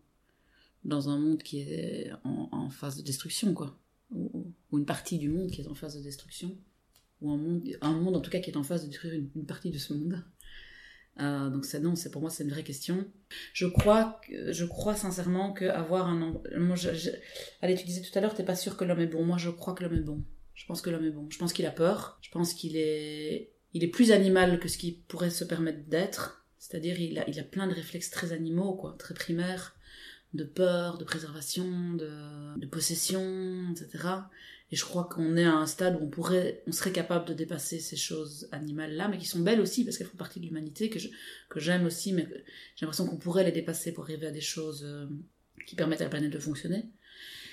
dans 0.85 1.09
un 1.09 1.19
monde 1.19 1.43
qui 1.43 1.61
est 1.61 2.11
en, 2.25 2.69
phase 2.69 2.97
de 2.97 3.03
destruction, 3.03 3.55
quoi, 3.55 3.79
ou, 4.11 4.53
une 4.73 4.85
partie 4.85 5.19
du 5.19 5.29
monde 5.29 5.51
qui 5.51 5.61
est 5.61 5.69
en 5.69 5.75
phase 5.75 5.97
de 5.97 6.03
destruction, 6.03 6.57
ou 7.21 7.31
un 7.31 7.37
monde, 7.37 7.63
un 7.81 7.93
monde 7.93 8.17
en 8.17 8.21
tout 8.21 8.31
cas 8.31 8.41
qui 8.41 8.51
est 8.51 8.57
en 8.57 8.65
phase 8.65 8.83
de 8.83 8.89
détruire 8.89 9.15
une, 9.15 9.47
partie 9.47 9.71
de 9.71 9.79
ce 9.79 9.95
monde? 9.95 10.25
Euh, 11.21 11.51
donc 11.51 11.67
c'est 11.67 11.79
non, 11.79 11.95
c'est 11.95 12.11
pour 12.11 12.23
moi 12.23 12.31
c'est 12.31 12.43
une 12.43 12.51
vraie 12.51 12.65
question. 12.65 13.07
Je 13.53 13.67
crois, 13.67 14.21
je 14.31 14.65
crois 14.65 14.97
sincèrement 14.97 15.53
que 15.53 15.67
avoir 15.67 16.09
un, 16.09 16.41
moi, 16.57 16.75
je, 16.75 16.95
je- 16.95 17.11
allez, 17.61 17.77
tu 17.77 17.85
disais 17.85 18.03
tout 18.03 18.19
à 18.19 18.21
l'heure, 18.21 18.35
t'es 18.35 18.45
pas 18.45 18.57
sûr 18.57 18.77
que 18.77 18.85
l'homme 18.85 19.01
est 19.01 19.07
bon. 19.07 19.25
Moi, 19.25 19.39
je 19.39 19.51
crois 19.51 19.75
que 19.75 19.85
l'homme 19.85 19.95
est 19.95 20.01
bon. 20.01 20.25
Je 20.55 20.67
pense 20.67 20.81
que 20.81 20.91
l'homme 20.91 21.05
est 21.05 21.11
bon. 21.11 21.29
Je 21.31 21.39
pense 21.39 21.53
qu'il 21.53 21.67
a 21.67 21.71
peur. 21.71 22.19
Je 22.23 22.31
pense 22.31 22.55
qu'il 22.55 22.77
est, 22.77 23.53
il 23.75 23.85
est 23.85 23.89
plus 23.89 24.11
animal 24.11 24.59
que 24.59 24.69
ce 24.69 24.79
qu'il 24.79 25.01
pourrait 25.03 25.31
se 25.31 25.45
permettre 25.45 25.87
d'être. 25.89 26.42
C'est-à-dire, 26.63 27.01
il 27.01 27.19
a, 27.19 27.29
il 27.29 27.41
a 27.41 27.43
plein 27.43 27.67
de 27.67 27.75
réflexes 27.75 28.11
très 28.11 28.33
animaux, 28.33 28.75
quoi, 28.75 28.95
très 28.97 29.15
primaires. 29.15 29.75
de 30.33 30.45
peur, 30.45 30.97
de 30.97 31.03
préservation, 31.03 31.95
de, 31.95 32.67
possession, 32.67 33.73
etc. 33.73 34.09
Et 34.71 34.77
je 34.77 34.85
crois 34.85 35.05
qu'on 35.05 35.37
est 35.37 35.45
à 35.45 35.55
un 35.55 35.67
stade 35.67 35.97
où 35.97 36.05
on 36.05 36.09
pourrait, 36.09 36.63
on 36.69 36.73
serait 36.73 36.93
capable 36.93 37.27
de 37.27 37.35
dépasser 37.35 37.81
ces 37.81 37.97
choses 37.97 38.49
animales-là, 38.53 39.09
mais 39.09 39.19
qui 39.19 39.27
sont 39.27 39.41
belles 39.41 39.61
aussi 39.61 39.85
parce 39.85 39.99
qu'elles 39.99 40.07
font 40.07 40.17
partie 40.17 40.39
de 40.39 40.47
l'humanité, 40.47 40.89
que 40.89 41.01
que 41.51 41.59
j'aime 41.59 41.85
aussi, 41.85 42.13
mais 42.13 42.29
j'ai 42.77 42.87
l'impression 42.87 43.07
qu'on 43.09 43.19
pourrait 43.19 43.45
les 43.45 43.53
dépasser 43.53 43.93
pour 43.93 44.05
arriver 44.05 44.29
à 44.29 44.31
des 44.31 44.41
choses 44.41 44.85
euh, 44.85 45.07
qui 45.67 45.75
permettent 45.75 46.01
à 46.01 46.05
la 46.05 46.11
planète 46.11 46.33
de 46.33 46.39
fonctionner. 46.39 46.85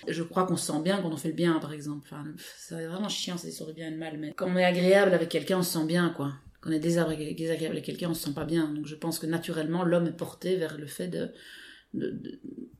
Je 0.08 0.22
crois 0.22 0.46
qu'on 0.46 0.56
se 0.56 0.72
sent 0.72 0.82
bien 0.84 1.02
quand 1.02 1.12
on 1.12 1.18
fait 1.18 1.30
le 1.30 1.34
bien, 1.34 1.60
par 1.60 1.74
exemple. 1.74 2.06
Enfin, 2.06 2.24
c'est 2.58 2.86
vraiment 2.86 3.10
chiant 3.10 3.38
ces 3.40 3.50
histoires 3.50 3.70
de 3.70 3.74
bien 3.74 3.88
et 3.88 3.92
de 3.92 3.98
mal, 3.98 4.20
mais 4.20 4.34
quand 4.34 4.48
on 4.48 4.56
est 4.56 4.64
agréable 4.64 5.14
avec 5.14 5.30
quelqu'un, 5.30 5.58
on 5.58 5.64
se 5.64 5.74
sent 5.74 5.86
bien, 5.88 6.12
quoi. 6.12 6.36
Quand 6.62 6.70
on 6.70 6.74
est 6.74 6.80
désagréable 6.80 7.76
avec 7.76 7.86
quelqu'un, 7.86 8.10
on 8.10 8.14
se 8.14 8.26
sent 8.26 8.34
pas 8.34 8.46
bien. 8.46 8.74
Donc 8.74 8.86
je 8.86 8.96
pense 8.96 9.20
que 9.20 9.26
naturellement, 9.26 9.84
l'homme 9.84 10.08
est 10.08 10.18
porté 10.18 10.56
vers 10.56 10.78
le 10.78 10.88
fait 10.88 11.08
de, 11.08 11.32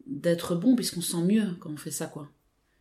d'être 0.06 0.56
bon, 0.56 0.76
puisqu'on 0.76 1.02
se 1.02 1.12
sent 1.12 1.24
mieux 1.24 1.56
quand 1.60 1.72
on 1.72 1.78
fait 1.78 1.92
ça, 1.92 2.08
quoi. 2.08 2.32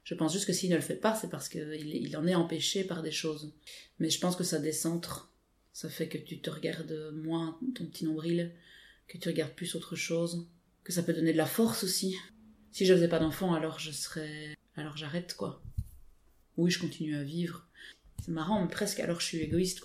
Je 0.05 0.15
pense 0.15 0.33
juste 0.33 0.47
que 0.47 0.55
s'il 0.55 0.71
ne 0.71 0.77
le 0.77 0.81
fait 0.81 0.97
pas, 0.97 1.15
c'est 1.15 1.29
parce 1.29 1.51
qu'il 1.51 1.85
il 1.85 2.17
en 2.17 2.27
est 2.27 2.35
empêché 2.35 2.83
par 2.83 3.03
des 3.03 3.11
choses. 3.11 3.53
Mais 3.99 4.09
je 4.09 4.19
pense 4.19 4.37
que 4.37 4.45
ça 4.45 4.59
décentre. 4.59 5.31
Ça 5.75 5.91
fait 5.91 6.09
que 6.09 6.17
tu 6.19 6.41
te 6.41 6.51
regardes 6.51 7.13
moins 7.15 7.59
ton 7.75 7.85
petit 7.85 8.07
nombril, 8.07 8.53
que 9.07 9.19
tu 9.19 9.29
regardes 9.29 9.53
plus 9.53 9.75
autre 9.75 9.97
chose, 9.97 10.49
que 10.83 10.93
ça 10.93 11.03
peut 11.03 11.13
donner 11.13 11.33
de 11.33 11.37
la 11.37 11.47
force 11.47 11.85
aussi. 11.85 12.17
Si 12.73 12.87
je 12.87 12.95
faisais 12.95 13.09
pas 13.09 13.19
d'enfant, 13.19 13.53
alors 13.53 13.79
je 13.79 13.93
serais. 13.93 14.57
Alors 14.77 14.97
j'arrête, 14.97 15.35
quoi. 15.35 15.63
Oui, 16.57 16.71
je 16.71 16.81
continue 16.81 17.17
à 17.17 17.23
vivre. 17.23 17.67
C'est 18.25 18.33
marrant, 18.33 18.63
mais 18.63 18.71
presque 18.71 19.01
alors 19.01 19.21
je 19.21 19.27
suis 19.27 19.39
égoïste. 19.39 19.83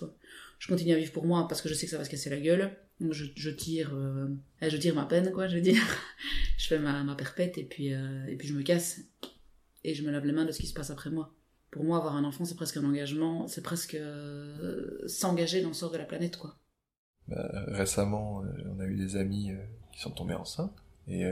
Je 0.58 0.68
continue 0.68 0.92
à 0.92 0.96
vivre 0.96 1.12
pour 1.12 1.26
moi 1.26 1.46
parce 1.48 1.62
que 1.62 1.68
je 1.68 1.74
sais 1.74 1.86
que 1.86 1.90
ça 1.90 1.98
va 1.98 2.04
se 2.04 2.10
casser 2.10 2.30
la 2.30 2.40
gueule. 2.40 2.76
Donc 3.00 3.12
je, 3.12 3.50
tire. 3.50 3.94
euh, 3.94 4.28
eh, 4.62 4.70
je 4.70 4.76
tire 4.76 4.94
ma 4.94 5.04
peine, 5.04 5.32
quoi, 5.32 5.48
je 5.48 5.56
veux 5.56 5.62
dire. 5.62 5.82
je 6.58 6.66
fais 6.66 6.78
ma, 6.78 7.02
ma 7.02 7.14
perpète 7.14 7.58
et 7.58 7.64
puis, 7.64 7.92
euh, 7.92 8.26
et 8.26 8.36
puis 8.36 8.48
je 8.48 8.54
me 8.54 8.62
casse. 8.62 9.00
Et 9.82 9.94
je 9.94 10.02
me 10.02 10.10
lave 10.10 10.24
les 10.24 10.32
mains 10.32 10.44
de 10.44 10.52
ce 10.52 10.60
qui 10.60 10.66
se 10.66 10.74
passe 10.74 10.90
après 10.90 11.10
moi. 11.10 11.34
Pour 11.70 11.84
moi, 11.84 11.98
avoir 11.98 12.16
un 12.16 12.24
enfant, 12.24 12.44
c'est 12.44 12.54
presque 12.54 12.76
un 12.76 12.84
engagement, 12.84 13.48
c'est 13.48 13.62
presque 13.62 13.94
euh, 13.94 15.06
s'engager 15.06 15.60
dans 15.60 15.68
le 15.68 15.74
sort 15.74 15.90
de 15.90 15.98
la 15.98 16.04
planète, 16.04 16.36
quoi. 16.36 16.56
Bah, 17.26 17.64
récemment, 17.68 18.44
on 18.66 18.80
a 18.80 18.86
eu 18.86 18.96
des 18.96 19.16
amis 19.16 19.50
qui 19.92 20.00
sont 20.00 20.10
tombés 20.10 20.34
enceintes. 20.34 20.84
Et, 21.08 21.24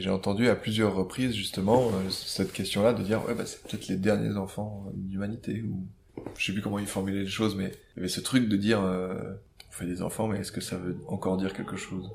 j'ai 0.00 0.10
entendu 0.10 0.48
à 0.48 0.56
plusieurs 0.56 0.94
reprises 0.94 1.34
justement 1.34 1.90
cette 2.10 2.52
question-là 2.52 2.92
de 2.92 3.02
dire 3.04 3.24
ouais 3.26 3.34
bah 3.34 3.46
c'est 3.46 3.62
peut-être 3.62 3.86
les 3.86 3.96
derniers 3.96 4.36
enfants 4.36 4.90
d'humanité 4.94 5.62
ou 5.62 5.86
je 6.36 6.46
sais 6.46 6.52
plus 6.52 6.62
comment 6.62 6.78
ils 6.78 6.86
formulaient 6.86 7.22
les 7.22 7.26
choses 7.28 7.54
mais 7.56 7.72
il 7.94 7.96
y 7.96 8.00
avait 8.00 8.08
ce 8.08 8.20
truc 8.20 8.48
de 8.48 8.56
dire 8.56 8.80
euh, 8.80 9.34
on 9.68 9.72
fait 9.72 9.86
des 9.86 10.02
enfants 10.02 10.26
mais 10.28 10.38
est-ce 10.38 10.52
que 10.52 10.60
ça 10.60 10.76
veut 10.76 10.96
encore 11.06 11.36
dire 11.36 11.52
quelque 11.52 11.76
chose? 11.76 12.10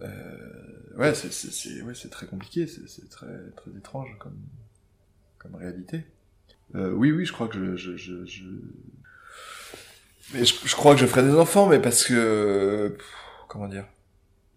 Euh, 0.00 0.96
ouais 0.96 1.14
c'est 1.14 1.32
c'est 1.32 1.82
ouais 1.82 1.94
très 1.94 2.26
compliqué 2.26 2.66
c'est 2.66 3.08
très 3.10 3.50
très 3.56 3.70
étrange 3.76 4.16
comme 4.18 4.38
comme 5.38 5.54
réalité. 5.56 6.04
Euh, 6.74 6.92
oui 6.92 7.12
oui 7.12 7.24
je 7.24 7.32
crois 7.32 7.48
que 7.48 7.76
je 7.76 7.76
je 7.76 7.96
je, 7.96 8.24
je... 8.26 8.44
mais 10.34 10.44
je, 10.44 10.54
je 10.64 10.74
crois 10.76 10.94
que 10.94 11.00
je 11.00 11.06
ferai 11.06 11.22
des 11.22 11.34
enfants 11.34 11.66
mais 11.66 11.80
parce 11.80 12.04
que 12.04 12.94
pff, 12.96 13.06
comment 13.48 13.68
dire? 13.68 13.86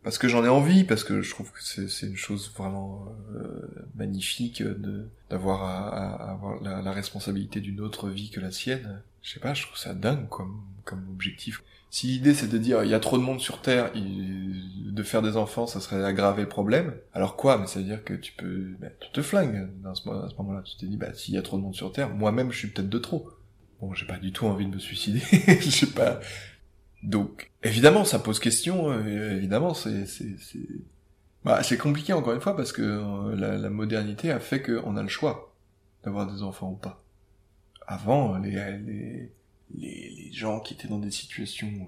Parce 0.03 0.17
que 0.17 0.27
j'en 0.27 0.43
ai 0.43 0.49
envie, 0.49 0.83
parce 0.83 1.03
que 1.03 1.21
je 1.21 1.29
trouve 1.29 1.51
que 1.51 1.61
c'est 1.61 2.07
une 2.07 2.15
chose 2.17 2.51
vraiment 2.57 3.05
euh, 3.35 3.61
magnifique 3.95 4.63
de 4.63 5.07
d'avoir 5.29 5.63
à, 5.63 5.89
à- 5.89 6.29
à 6.29 6.31
avoir 6.31 6.61
la, 6.61 6.81
la 6.81 6.91
responsabilité 6.91 7.59
d'une 7.61 7.79
autre 7.81 8.09
vie 8.09 8.29
que 8.29 8.39
la 8.39 8.51
sienne. 8.51 9.01
Je 9.21 9.31
sais 9.33 9.39
pas, 9.39 9.53
je 9.53 9.63
trouve 9.63 9.77
ça 9.77 9.93
dingue 9.93 10.27
comme 10.29 10.61
comme 10.85 11.05
objectif. 11.11 11.61
Si 11.91 12.07
l'idée 12.07 12.33
c'est 12.33 12.47
de 12.47 12.57
dire 12.57 12.83
il 12.83 12.89
y 12.89 12.93
a 12.93 12.99
trop 12.99 13.17
de 13.17 13.23
monde 13.23 13.39
sur 13.39 13.61
Terre, 13.61 13.91
il- 13.95 14.93
de 14.93 15.03
faire 15.03 15.21
des 15.21 15.37
enfants, 15.37 15.67
ça 15.67 15.79
serait 15.79 16.03
aggraver 16.03 16.41
le 16.43 16.49
problème. 16.49 16.93
Alors 17.13 17.35
quoi 17.37 17.57
Mais 17.57 17.67
ça 17.67 17.79
veut 17.79 17.85
dire 17.85 18.03
que 18.03 18.13
tu 18.13 18.33
peux, 18.33 18.75
ben, 18.79 18.91
tu 18.99 19.09
te 19.11 19.21
flingues 19.21 19.69
dans 19.83 19.95
ce, 19.95 20.09
à 20.09 20.29
ce 20.29 20.35
moment-là. 20.41 20.63
Tu 20.63 20.75
te 20.77 20.85
dis 20.85 20.97
bah 20.97 21.13
s'il 21.13 21.33
y 21.35 21.37
a 21.37 21.41
trop 21.41 21.57
de 21.57 21.61
monde 21.61 21.75
sur 21.75 21.91
Terre, 21.93 22.09
moi-même 22.09 22.51
je 22.51 22.57
suis 22.57 22.67
peut-être 22.69 22.89
de 22.89 22.97
trop. 22.99 23.29
Bon, 23.79 23.93
j'ai 23.93 24.05
pas 24.05 24.17
du 24.17 24.31
tout 24.31 24.45
envie 24.45 24.65
de 24.67 24.75
me 24.75 24.79
suicider. 24.79 25.21
Je 25.47 25.69
sais 25.69 25.87
pas. 25.87 26.19
Donc, 27.03 27.51
évidemment, 27.63 28.05
ça 28.05 28.19
pose 28.19 28.39
question. 28.39 28.91
euh, 28.91 29.35
évidemment, 29.35 29.73
c'est 29.73 30.05
c'est 30.05 30.37
c'est 30.39 30.67
bah, 31.43 31.63
c'est 31.63 31.77
compliqué 31.77 32.13
encore 32.13 32.33
une 32.33 32.41
fois 32.41 32.55
parce 32.55 32.71
que 32.71 32.81
euh, 32.81 33.35
la, 33.35 33.57
la 33.57 33.69
modernité 33.69 34.31
a 34.31 34.39
fait 34.39 34.61
qu'on 34.61 34.95
a 34.97 35.01
le 35.01 35.09
choix 35.09 35.55
d'avoir 36.03 36.31
des 36.31 36.43
enfants 36.43 36.71
ou 36.71 36.75
pas. 36.75 37.03
Avant, 37.87 38.37
les 38.37 38.51
les 38.51 39.31
les, 39.73 40.09
les 40.09 40.31
gens 40.33 40.59
qui 40.59 40.73
étaient 40.73 40.87
dans 40.87 40.99
des 40.99 41.11
situations 41.11 41.67
euh, 41.67 41.85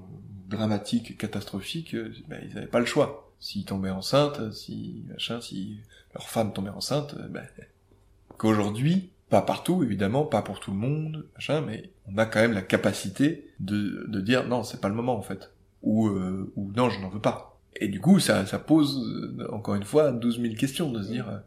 dramatiques, 0.50 1.18
catastrophiques, 1.18 1.94
euh, 1.96 2.14
bah, 2.28 2.38
ils 2.42 2.54
n'avaient 2.56 2.68
pas 2.68 2.80
le 2.80 2.86
choix. 2.86 3.32
S'ils 3.40 3.66
tombaient 3.66 3.90
enceintes, 3.90 4.54
si 4.54 5.04
machin, 5.10 5.42
si 5.42 5.80
leur 6.14 6.30
femme 6.30 6.54
tombait 6.54 6.70
enceinte, 6.70 7.16
euh, 7.20 7.28
bah, 7.28 7.42
qu'aujourd'hui, 8.38 9.12
pas 9.34 9.42
partout 9.42 9.84
évidemment, 9.84 10.26
pas 10.26 10.44
pour 10.44 10.60
tout 10.60 10.70
le 10.70 10.78
monde, 10.78 11.26
machin, 11.34 11.62
mais 11.62 11.90
on 12.08 12.16
a 12.20 12.28
quand 12.28 12.40
même 12.40 12.54
la 12.54 12.62
capacité 12.62 13.48
de, 13.60 14.06
de 14.08 14.22
dire 14.22 14.48
non, 14.48 14.62
c'est 14.62 14.80
pas 14.80 14.90
le 14.90 14.94
moment 14.94 15.18
en 15.18 15.24
fait, 15.24 15.50
ou 15.82 16.08
euh, 16.08 16.54
ou 16.56 16.72
non, 16.76 16.92
je 16.92 17.00
n'en 17.02 17.10
veux 17.10 17.20
pas. 17.20 17.58
Et 17.76 17.88
du 17.88 18.00
coup, 18.00 18.20
ça 18.20 18.46
ça 18.46 18.60
pose 18.60 18.96
euh, 19.40 19.48
encore 19.52 19.74
une 19.74 19.86
fois 19.86 20.12
12 20.12 20.40
000 20.40 20.54
questions 20.54 20.92
de 20.92 21.02
se 21.02 21.08
dire 21.08 21.28
euh, 21.30 21.40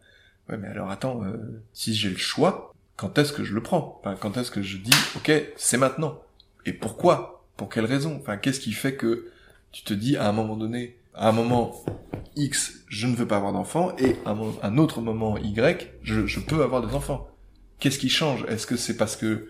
ouais 0.51 0.59
mais 0.59 0.67
alors 0.67 0.91
attends, 0.91 1.23
euh, 1.23 1.63
si 1.73 1.95
j'ai 1.95 2.11
le 2.11 2.17
choix, 2.17 2.75
quand 2.97 3.19
est-ce 3.19 3.33
que 3.33 3.45
je 3.45 3.55
le 3.55 3.63
prends? 3.63 4.03
Quand 4.19 4.37
est-ce 4.37 4.51
que 4.51 4.63
je 4.63 4.79
dis 4.79 4.99
ok, 5.15 5.31
c'est 5.55 5.79
maintenant? 5.79 6.21
Et 6.65 6.73
pourquoi? 6.73 7.45
Pour 7.57 7.69
quelle 7.69 7.85
raison? 7.85 8.19
Enfin, 8.21 8.37
qu'est-ce 8.37 8.59
qui 8.59 8.73
fait 8.73 8.97
que 8.97 9.31
tu 9.71 9.85
te 9.85 9.95
dis 9.95 10.17
à 10.17 10.29
un 10.29 10.33
moment 10.33 10.57
donné, 10.57 10.97
à 11.15 11.29
un 11.29 11.33
moment 11.33 11.85
X, 12.35 12.83
je 12.89 13.07
ne 13.07 13.15
veux 13.15 13.29
pas 13.29 13.37
avoir 13.37 13.53
d'enfants, 13.53 13.95
et 13.97 14.17
à 14.25 14.35
un 14.65 14.77
autre 14.77 15.01
moment 15.01 15.39
Y, 15.39 15.89
je, 16.03 16.27
je 16.27 16.41
peux 16.41 16.65
avoir 16.65 16.85
des 16.85 16.93
enfants? 16.93 17.29
Qu'est-ce 17.79 17.99
qui 17.99 18.09
change? 18.09 18.45
Est-ce 18.49 18.67
que 18.67 18.77
c'est 18.77 18.97
parce 18.97 19.17
que 19.17 19.49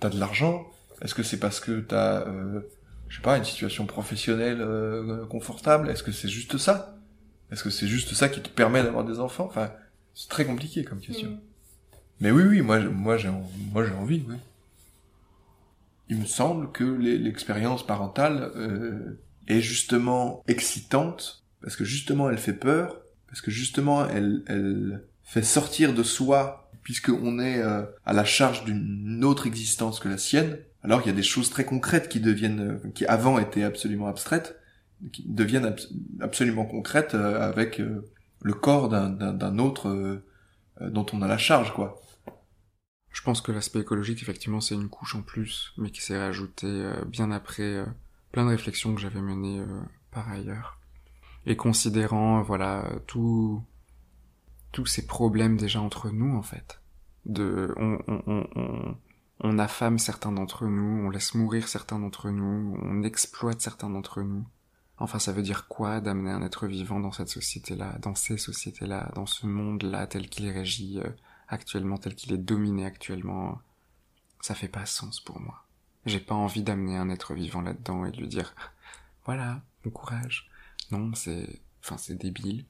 t'as 0.00 0.10
de 0.10 0.18
l'argent? 0.18 0.66
Est-ce 1.02 1.14
que 1.14 1.22
c'est 1.22 1.38
parce 1.38 1.60
que 1.60 1.80
t'as, 1.80 2.26
euh, 2.26 2.60
je 3.08 3.16
sais 3.16 3.22
pas, 3.22 3.36
une 3.36 3.44
situation 3.44 3.86
professionnelle 3.86 4.60
euh, 4.60 5.26
confortable? 5.26 5.90
Est-ce 5.90 6.02
que 6.02 6.12
c'est 6.12 6.28
juste 6.28 6.56
ça? 6.58 6.96
Est-ce 7.50 7.62
que 7.62 7.70
c'est 7.70 7.88
juste 7.88 8.14
ça 8.14 8.28
qui 8.28 8.40
te 8.40 8.48
permet 8.48 8.82
d'avoir 8.82 9.04
des 9.04 9.20
enfants? 9.20 9.46
Enfin, 9.46 9.70
c'est 10.14 10.28
très 10.28 10.44
compliqué 10.44 10.84
comme 10.84 11.00
question. 11.00 11.30
Mm. 11.30 11.40
Mais 12.20 12.30
oui, 12.30 12.44
oui, 12.44 12.60
moi, 12.62 12.78
moi, 12.80 13.16
j'ai, 13.16 13.30
moi, 13.72 13.84
j'ai 13.84 13.92
envie, 13.92 14.22
oui. 14.28 14.36
Il 16.08 16.18
me 16.18 16.26
semble 16.26 16.70
que 16.70 16.84
l'expérience 16.84 17.84
parentale 17.84 18.52
euh, 18.56 19.18
est 19.48 19.60
justement 19.60 20.42
excitante 20.46 21.44
parce 21.64 21.76
que 21.76 21.84
justement 21.84 22.28
elle 22.28 22.36
fait 22.36 22.52
peur, 22.52 23.00
parce 23.26 23.40
que 23.40 23.50
justement 23.50 24.06
elle, 24.06 24.42
elle 24.48 25.02
fait 25.22 25.42
sortir 25.42 25.94
de 25.94 26.02
soi, 26.02 26.63
puisqu'on 26.84 27.40
est 27.40 27.60
euh, 27.60 27.82
à 28.04 28.12
la 28.12 28.24
charge 28.24 28.64
d'une 28.64 29.24
autre 29.24 29.48
existence 29.48 29.98
que 29.98 30.08
la 30.08 30.18
sienne. 30.18 30.58
Alors 30.84 31.00
il 31.00 31.06
y 31.06 31.10
a 31.10 31.14
des 31.14 31.22
choses 31.24 31.50
très 31.50 31.64
concrètes 31.64 32.08
qui 32.08 32.20
deviennent, 32.20 32.60
euh, 32.60 32.90
qui 32.94 33.04
avant 33.06 33.40
étaient 33.40 33.64
absolument 33.64 34.06
abstraites, 34.06 34.60
qui 35.12 35.24
deviennent 35.26 35.64
abs- 35.64 35.88
absolument 36.20 36.66
concrètes 36.66 37.14
euh, 37.14 37.40
avec 37.40 37.80
euh, 37.80 38.04
le 38.42 38.54
corps 38.54 38.88
d'un- 38.88 39.58
autre 39.58 39.88
euh, 39.88 40.24
euh, 40.80 40.90
dont 40.90 41.06
on 41.12 41.22
a 41.22 41.26
la 41.26 41.38
charge, 41.38 41.72
quoi. 41.74 42.00
Je 43.10 43.22
pense 43.22 43.40
que 43.40 43.52
l'aspect 43.52 43.80
écologique, 43.80 44.22
effectivement, 44.22 44.60
c'est 44.60 44.74
une 44.74 44.88
couche 44.88 45.14
en 45.14 45.22
plus, 45.22 45.72
mais 45.78 45.90
qui 45.90 46.02
s'est 46.02 46.18
rajoutée 46.18 46.84
bien 47.06 47.30
après 47.30 47.84
plein 48.32 48.44
de 48.44 48.50
réflexions 48.50 48.92
que 48.92 49.00
j'avais 49.00 49.22
menées 49.22 49.62
par 50.10 50.28
ailleurs. 50.28 50.78
Et 51.46 51.56
considérant, 51.56 52.42
voilà, 52.42 52.90
tout, 53.06 53.62
tous 54.74 54.86
ces 54.86 55.06
problèmes 55.06 55.56
déjà 55.56 55.80
entre 55.80 56.10
nous, 56.10 56.36
en 56.36 56.42
fait. 56.42 56.80
De, 57.26 57.72
on, 57.76 57.98
on, 58.08 58.46
on, 58.56 58.96
on, 59.40 59.58
affame 59.58 60.00
certains 60.00 60.32
d'entre 60.32 60.66
nous, 60.66 61.06
on 61.06 61.10
laisse 61.10 61.34
mourir 61.34 61.68
certains 61.68 62.00
d'entre 62.00 62.30
nous, 62.30 62.76
on 62.82 63.04
exploite 63.04 63.60
certains 63.60 63.88
d'entre 63.88 64.22
nous. 64.22 64.44
Enfin, 64.98 65.20
ça 65.20 65.32
veut 65.32 65.42
dire 65.42 65.68
quoi 65.68 66.00
d'amener 66.00 66.32
un 66.32 66.42
être 66.42 66.66
vivant 66.66 66.98
dans 66.98 67.12
cette 67.12 67.28
société-là, 67.28 67.98
dans 68.00 68.16
ces 68.16 68.36
sociétés-là, 68.36 69.12
dans 69.14 69.26
ce 69.26 69.46
monde-là 69.46 70.08
tel 70.08 70.28
qu'il 70.28 70.46
est 70.46 70.98
euh, 70.98 71.08
actuellement, 71.46 71.96
tel 71.96 72.16
qu'il 72.16 72.32
est 72.32 72.38
dominé 72.38 72.84
actuellement, 72.84 73.60
ça 74.40 74.56
fait 74.56 74.68
pas 74.68 74.86
sens 74.86 75.20
pour 75.20 75.40
moi. 75.40 75.64
J'ai 76.04 76.20
pas 76.20 76.34
envie 76.34 76.64
d'amener 76.64 76.96
un 76.96 77.10
être 77.10 77.32
vivant 77.34 77.62
là-dedans 77.62 78.06
et 78.06 78.10
de 78.10 78.16
lui 78.16 78.28
dire, 78.28 78.54
voilà, 79.24 79.62
bon 79.84 79.90
courage. 79.90 80.50
Non, 80.90 81.14
c'est, 81.14 81.60
enfin, 81.80 81.96
c'est 81.96 82.16
débile. 82.16 82.64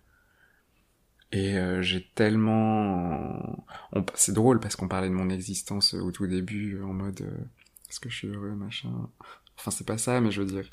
Et 1.35 1.59
euh, 1.59 1.83
j'ai 1.83 2.07
tellement, 2.14 3.67
on- 3.93 4.07
c'est 4.14 4.33
drôle 4.33 4.61
parce 4.61 4.76
qu'on 4.76 4.88
parlait 4.88 5.09
de 5.09 5.14
mon 5.14 5.31
existence 5.31 5.95
euh, 5.95 6.00
au 6.00 6.12
tout 6.12 6.29
début 6.29 6.76
euh, 6.76 6.85
en 6.87 6.93
mode, 6.95 7.23
est-ce 7.91 7.99
que 8.00 8.09
je 8.09 8.17
suis 8.17 8.29
heureux, 8.29 8.53
machin. 8.55 8.91
Enfin, 9.59 9.73
c'est 9.73 9.87
pas 9.87 9.99
ça, 9.99 10.21
mais 10.21 10.31
je 10.31 10.43
veux 10.43 10.47
dire, 10.47 10.71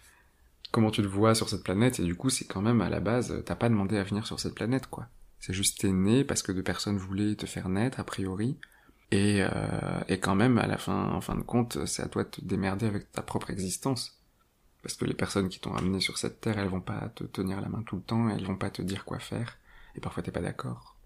comment 0.71 0.91
tu 0.91 1.01
te 1.01 1.07
vois 1.07 1.35
sur 1.35 1.49
cette 1.49 1.63
planète? 1.63 1.99
Et 1.99 2.05
du 2.05 2.15
coup, 2.15 2.29
c'est 2.29 2.45
quand 2.45 2.61
même 2.61 2.81
à 2.81 2.89
la 2.89 2.99
base, 2.99 3.43
t'as 3.45 3.55
pas 3.55 3.69
demandé 3.69 3.97
à 3.97 4.03
venir 4.03 4.27
sur 4.27 4.39
cette 4.39 4.55
planète, 4.55 4.87
quoi. 4.87 5.07
C'est 5.39 5.53
juste 5.53 5.81
t'es 5.81 5.91
né 5.91 6.23
parce 6.25 6.43
que 6.43 6.51
deux 6.53 6.63
personnes 6.63 6.97
voulaient 6.97 7.35
te 7.35 7.47
faire 7.47 7.69
naître, 7.69 7.99
a 7.99 8.03
priori. 8.03 8.57
Et, 9.11 9.41
et 10.07 10.19
quand 10.19 10.35
même, 10.35 10.57
à 10.59 10.67
la 10.67 10.77
fin, 10.77 11.09
en 11.11 11.21
fin 11.21 11.35
de 11.35 11.41
compte, 11.43 11.85
c'est 11.87 12.03
à 12.03 12.07
toi 12.09 12.23
de 12.25 12.29
te 12.29 12.41
démerder 12.41 12.85
avec 12.87 13.11
ta 13.11 13.21
propre 13.23 13.49
existence. 13.51 14.19
Parce 14.83 14.95
que 14.95 15.05
les 15.05 15.13
personnes 15.15 15.49
qui 15.49 15.59
t'ont 15.59 15.75
amené 15.75 15.99
sur 16.01 16.17
cette 16.17 16.41
terre, 16.41 16.59
elles 16.59 16.69
vont 16.69 16.81
pas 16.81 17.09
te 17.15 17.23
tenir 17.25 17.61
la 17.61 17.69
main 17.69 17.83
tout 17.83 17.97
le 17.97 18.03
temps, 18.03 18.29
elles 18.29 18.45
vont 18.45 18.57
pas 18.57 18.71
te 18.71 18.81
dire 18.81 19.05
quoi 19.05 19.19
faire. 19.19 19.57
Et 19.95 19.99
parfois 19.99 20.23
t'es 20.23 20.31
pas 20.31 20.41
d'accord. 20.41 20.97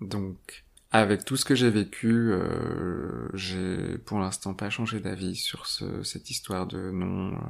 Donc, 0.00 0.64
avec 0.90 1.24
tout 1.24 1.36
ce 1.36 1.44
que 1.44 1.54
j'ai 1.54 1.70
vécu, 1.70 2.32
euh, 2.32 3.28
j'ai 3.34 3.98
pour 3.98 4.18
l'instant 4.18 4.54
pas 4.54 4.70
changé 4.70 5.00
d'avis 5.00 5.36
sur 5.36 5.66
ce, 5.66 6.02
cette 6.02 6.30
histoire 6.30 6.66
de 6.66 6.90
non. 6.90 7.34
Euh, 7.34 7.40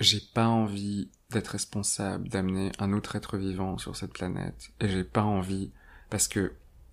j'ai 0.00 0.20
pas 0.34 0.48
envie 0.48 1.10
d'être 1.30 1.48
responsable 1.48 2.28
d'amener 2.28 2.72
un 2.78 2.92
autre 2.92 3.14
être 3.14 3.36
vivant 3.36 3.78
sur 3.78 3.94
cette 3.96 4.12
planète, 4.12 4.70
et 4.80 4.88
j'ai 4.88 5.04
pas 5.04 5.22
envie 5.22 5.70
parce 6.10 6.26
que 6.26 6.52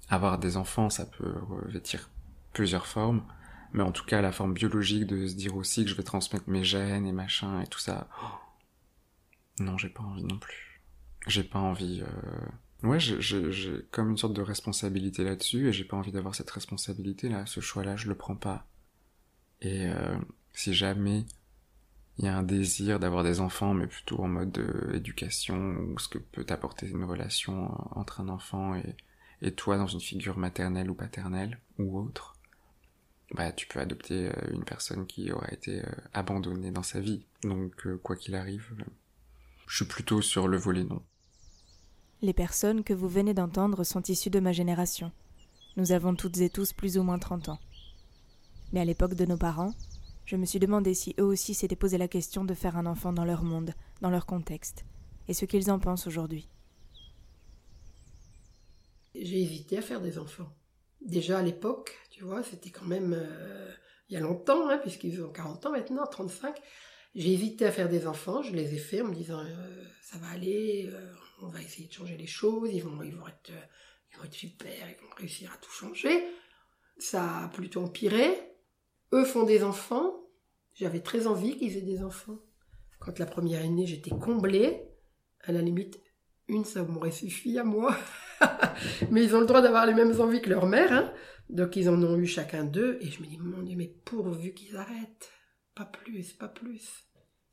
avoir 0.10 0.38
des 0.38 0.58
enfants, 0.58 0.90
ça 0.90 1.06
peut 1.06 1.34
revêtir 1.48 2.10
plusieurs 2.54 2.86
formes, 2.86 3.24
mais 3.74 3.82
en 3.82 3.92
tout 3.92 4.06
cas 4.06 4.22
la 4.22 4.32
forme 4.32 4.54
biologique 4.54 5.08
de 5.08 5.26
se 5.26 5.36
dire 5.36 5.56
aussi 5.56 5.84
que 5.84 5.90
je 5.90 5.96
vais 5.96 6.04
transmettre 6.04 6.50
mes 6.50 6.64
gènes 6.64 7.08
et 7.08 7.12
machin 7.12 7.62
et 7.62 7.68
tout 7.68 7.80
ça. 7.80 8.08
Oh, 8.22 8.28
non, 9.60 9.78
j'ai 9.78 9.90
pas 9.90 10.04
envie 10.04 10.24
non 10.24 10.38
plus. 10.38 10.71
J'ai 11.28 11.44
pas 11.44 11.60
envie. 11.60 12.02
Euh... 12.02 12.88
Ouais, 12.88 13.00
j'ai 13.00 13.86
comme 13.92 14.10
une 14.10 14.18
sorte 14.18 14.34
de 14.34 14.42
responsabilité 14.42 15.24
là-dessus 15.24 15.68
et 15.68 15.74
j'ai 15.74 15.84
pas 15.84 15.98
envie 15.98 16.12
d'avoir 16.12 16.34
cette 16.34 16.50
responsabilité 16.50 17.30
là. 17.30 17.46
Ce 17.46 17.60
choix-là, 17.60 17.96
je 17.96 18.08
le 18.08 18.16
prends 18.16 18.36
pas. 18.36 18.68
Et 19.62 19.88
euh, 19.88 20.18
si 20.54 20.74
jamais 20.74 21.26
il 22.18 22.26
y 22.26 22.28
a 22.28 22.38
un 22.38 22.44
désir 22.44 23.00
d'avoir 23.00 23.24
des 23.24 23.40
enfants, 23.40 23.74
mais 23.74 23.88
plutôt 23.88 24.20
en 24.20 24.28
mode 24.28 24.58
euh, 24.58 24.96
éducation 24.96 25.56
ou 25.56 26.00
ce 26.00 26.08
que 26.08 26.18
peut 26.18 26.46
apporter 26.50 26.88
une 26.88 27.04
relation 27.04 27.72
entre 27.96 28.22
un 28.22 28.30
enfant 28.30 28.76
et, 28.76 28.96
et 29.42 29.54
toi 29.54 29.78
dans 29.78 29.88
une 29.88 30.02
figure 30.02 30.38
maternelle 30.38 30.90
ou 30.90 30.96
paternelle 30.96 31.60
ou 31.78 32.00
autre, 32.00 32.36
bah 33.34 33.52
tu 33.52 33.68
peux 33.68 33.80
adopter 33.80 34.30
euh, 34.30 34.54
une 34.54 34.64
personne 34.64 35.06
qui 35.08 35.32
aura 35.32 35.48
été 35.52 35.80
euh, 35.80 35.92
abandonnée 36.14 36.72
dans 36.72 36.84
sa 36.84 37.00
vie. 37.00 37.26
Donc 37.44 37.86
euh, 37.88 37.98
quoi 37.98 38.16
qu'il 38.16 38.36
arrive, 38.36 38.76
je 39.68 39.78
suis 39.78 39.86
plutôt 39.86 40.22
sur 40.22 40.48
le 40.48 40.58
volet 40.58 40.84
non. 40.84 41.02
Les 42.24 42.34
personnes 42.34 42.84
que 42.84 42.94
vous 42.94 43.08
venez 43.08 43.34
d'entendre 43.34 43.84
sont 43.84 44.04
issues 44.04 44.30
de 44.30 44.40
ma 44.40 44.52
génération. 44.52 45.12
Nous 45.76 45.92
avons 45.92 46.16
toutes 46.16 46.38
et 46.38 46.52
tous 46.52 46.72
plus 46.72 47.00
ou 47.00 47.04
moins 47.04 47.18
30 47.18 47.50
ans. 47.50 47.60
Mais 48.72 48.80
à 48.80 48.86
l'époque 48.86 49.16
de 49.16 49.26
nos 49.26 49.38
parents, 49.38 49.74
je 50.26 50.36
me 50.36 50.46
suis 50.46 50.60
demandé 50.60 50.94
si 50.94 51.16
eux 51.20 51.24
aussi 51.24 51.56
s'étaient 51.56 51.76
posé 51.76 51.98
la 51.98 52.08
question 52.08 52.46
de 52.46 52.54
faire 52.54 52.78
un 52.78 52.86
enfant 52.86 53.12
dans 53.12 53.26
leur 53.26 53.44
monde, 53.44 53.74
dans 54.02 54.12
leur 54.12 54.28
contexte, 54.28 54.86
et 55.28 55.34
ce 55.34 55.46
qu'ils 55.46 55.72
en 55.72 55.80
pensent 55.80 56.06
aujourd'hui. 56.06 56.48
J'ai 59.16 59.42
hésité 59.42 59.80
à 59.80 59.82
faire 59.82 60.00
des 60.00 60.20
enfants. 60.20 60.54
Déjà 61.04 61.40
à 61.40 61.42
l'époque, 61.42 61.98
tu 62.12 62.24
vois, 62.24 62.44
c'était 62.44 62.70
quand 62.70 62.86
même 62.86 63.14
euh, 63.18 63.72
il 64.10 64.14
y 64.14 64.18
a 64.18 64.20
longtemps, 64.20 64.70
hein, 64.70 64.78
puisqu'ils 64.78 65.24
ont 65.24 65.32
40 65.32 65.66
ans 65.66 65.72
maintenant, 65.72 66.06
35. 66.06 66.56
J'ai 67.14 67.34
hésité 67.34 67.66
à 67.66 67.72
faire 67.72 67.90
des 67.90 68.08
enfants, 68.08 68.42
je 68.42 68.54
les 68.54 68.74
ai 68.74 68.78
faits 68.78 69.02
en 69.02 69.10
me 69.10 69.14
disant 69.14 69.40
euh, 69.40 69.84
ça 70.02 70.18
va 70.18 70.30
aller, 70.30 70.90
euh, 70.94 71.12
on 71.42 71.48
va 71.48 71.62
essayer 71.62 71.88
de 71.88 71.94
changer 71.94 72.16
les 72.16 72.28
choses, 72.28 72.70
ils 72.72 72.82
vont, 72.84 73.02
ils 73.04 73.14
vont, 73.14 73.28
être, 73.28 73.52
ils 74.12 74.18
vont 74.18 74.24
être 74.24 74.34
super, 74.34 74.72
ils 74.90 75.04
vont 75.04 75.14
réussir 75.18 75.52
à 75.54 75.58
tout 75.58 75.72
changer. 75.72 76.26
Ça 76.98 77.46
a 77.46 77.48
plutôt 77.50 77.82
empiré. 77.84 78.32
Eux 79.14 79.26
font 79.26 79.44
des 79.44 79.64
enfants. 79.64 80.22
J'avais 80.74 81.02
très 81.02 81.28
envie 81.28 81.58
qu'ils 81.58 81.76
aient 81.78 81.82
des 81.82 82.02
enfants. 82.02 82.38
Quand 83.00 83.20
la 83.20 83.26
première 83.26 83.62
est 83.62 83.70
née, 83.70 83.88
j'étais 83.88 84.12
comblée. 84.12 84.84
À 85.44 85.52
la 85.52 85.62
limite, 85.62 86.00
une, 86.48 86.64
ça 86.64 86.84
m'aurait 86.84 87.12
suffi 87.12 87.58
à 87.58 87.64
moi. 87.64 87.98
mais 89.12 89.24
ils 89.24 89.36
ont 89.36 89.42
le 89.42 89.48
droit 89.48 89.62
d'avoir 89.62 89.86
les 89.86 89.94
mêmes 89.94 90.22
envies 90.22 90.42
que 90.42 90.50
leur 90.50 90.66
mère. 90.66 90.94
Hein. 90.94 91.14
Donc 91.50 91.76
ils 91.76 91.90
en 91.90 92.02
ont 92.02 92.18
eu 92.18 92.28
chacun 92.28 92.64
deux. 92.64 93.00
Et 93.02 93.10
je 93.10 93.22
me 93.22 93.28
dis, 93.28 93.38
mon 93.38 93.64
Dieu, 93.64 93.76
mais 93.76 93.94
pourvu 94.06 94.54
qu'ils 94.54 94.78
arrêtent. 94.78 95.30
Pas 95.76 95.86
plus, 95.86 96.34
pas 96.34 96.48
plus. 96.48 97.06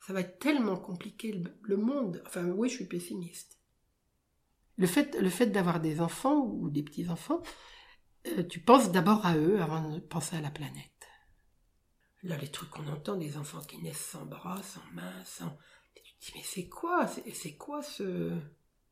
Ça 0.05 0.13
va 0.13 0.21
être 0.21 0.39
tellement 0.39 0.77
compliqué 0.77 1.41
le, 1.61 1.77
monde. 1.77 2.21
Enfin, 2.25 2.45
oui, 2.45 2.69
je 2.69 2.75
suis 2.75 2.85
pessimiste. 2.85 3.57
Le 4.77 4.87
fait, 4.87 5.19
le 5.19 5.29
fait 5.29 5.47
d'avoir 5.47 5.79
des 5.79 5.99
enfants 5.99 6.45
ou 6.45 6.69
des 6.69 6.83
petits-enfants, 6.83 7.41
euh, 8.27 8.43
tu 8.43 8.59
penses 8.61 8.91
d'abord 8.91 9.25
à 9.25 9.37
eux 9.37 9.61
avant 9.61 9.89
de 9.89 9.99
penser 9.99 10.37
à 10.37 10.41
la 10.41 10.51
planète. 10.51 11.07
Là, 12.23 12.37
les 12.37 12.49
trucs 12.49 12.69
qu'on 12.69 12.87
entend, 12.87 13.17
des 13.17 13.37
enfants 13.37 13.61
qui 13.61 13.77
naissent 13.77 14.09
sans 14.11 14.25
bras, 14.25 14.61
sans 14.63 14.83
mains, 14.93 15.23
sans... 15.25 15.57
tu 15.95 16.03
te 16.03 16.25
dis, 16.25 16.31
mais 16.35 16.43
c'est 16.43 16.67
quoi? 16.67 17.07
C'est 17.07 17.55
quoi 17.55 17.81
ce 17.81 18.33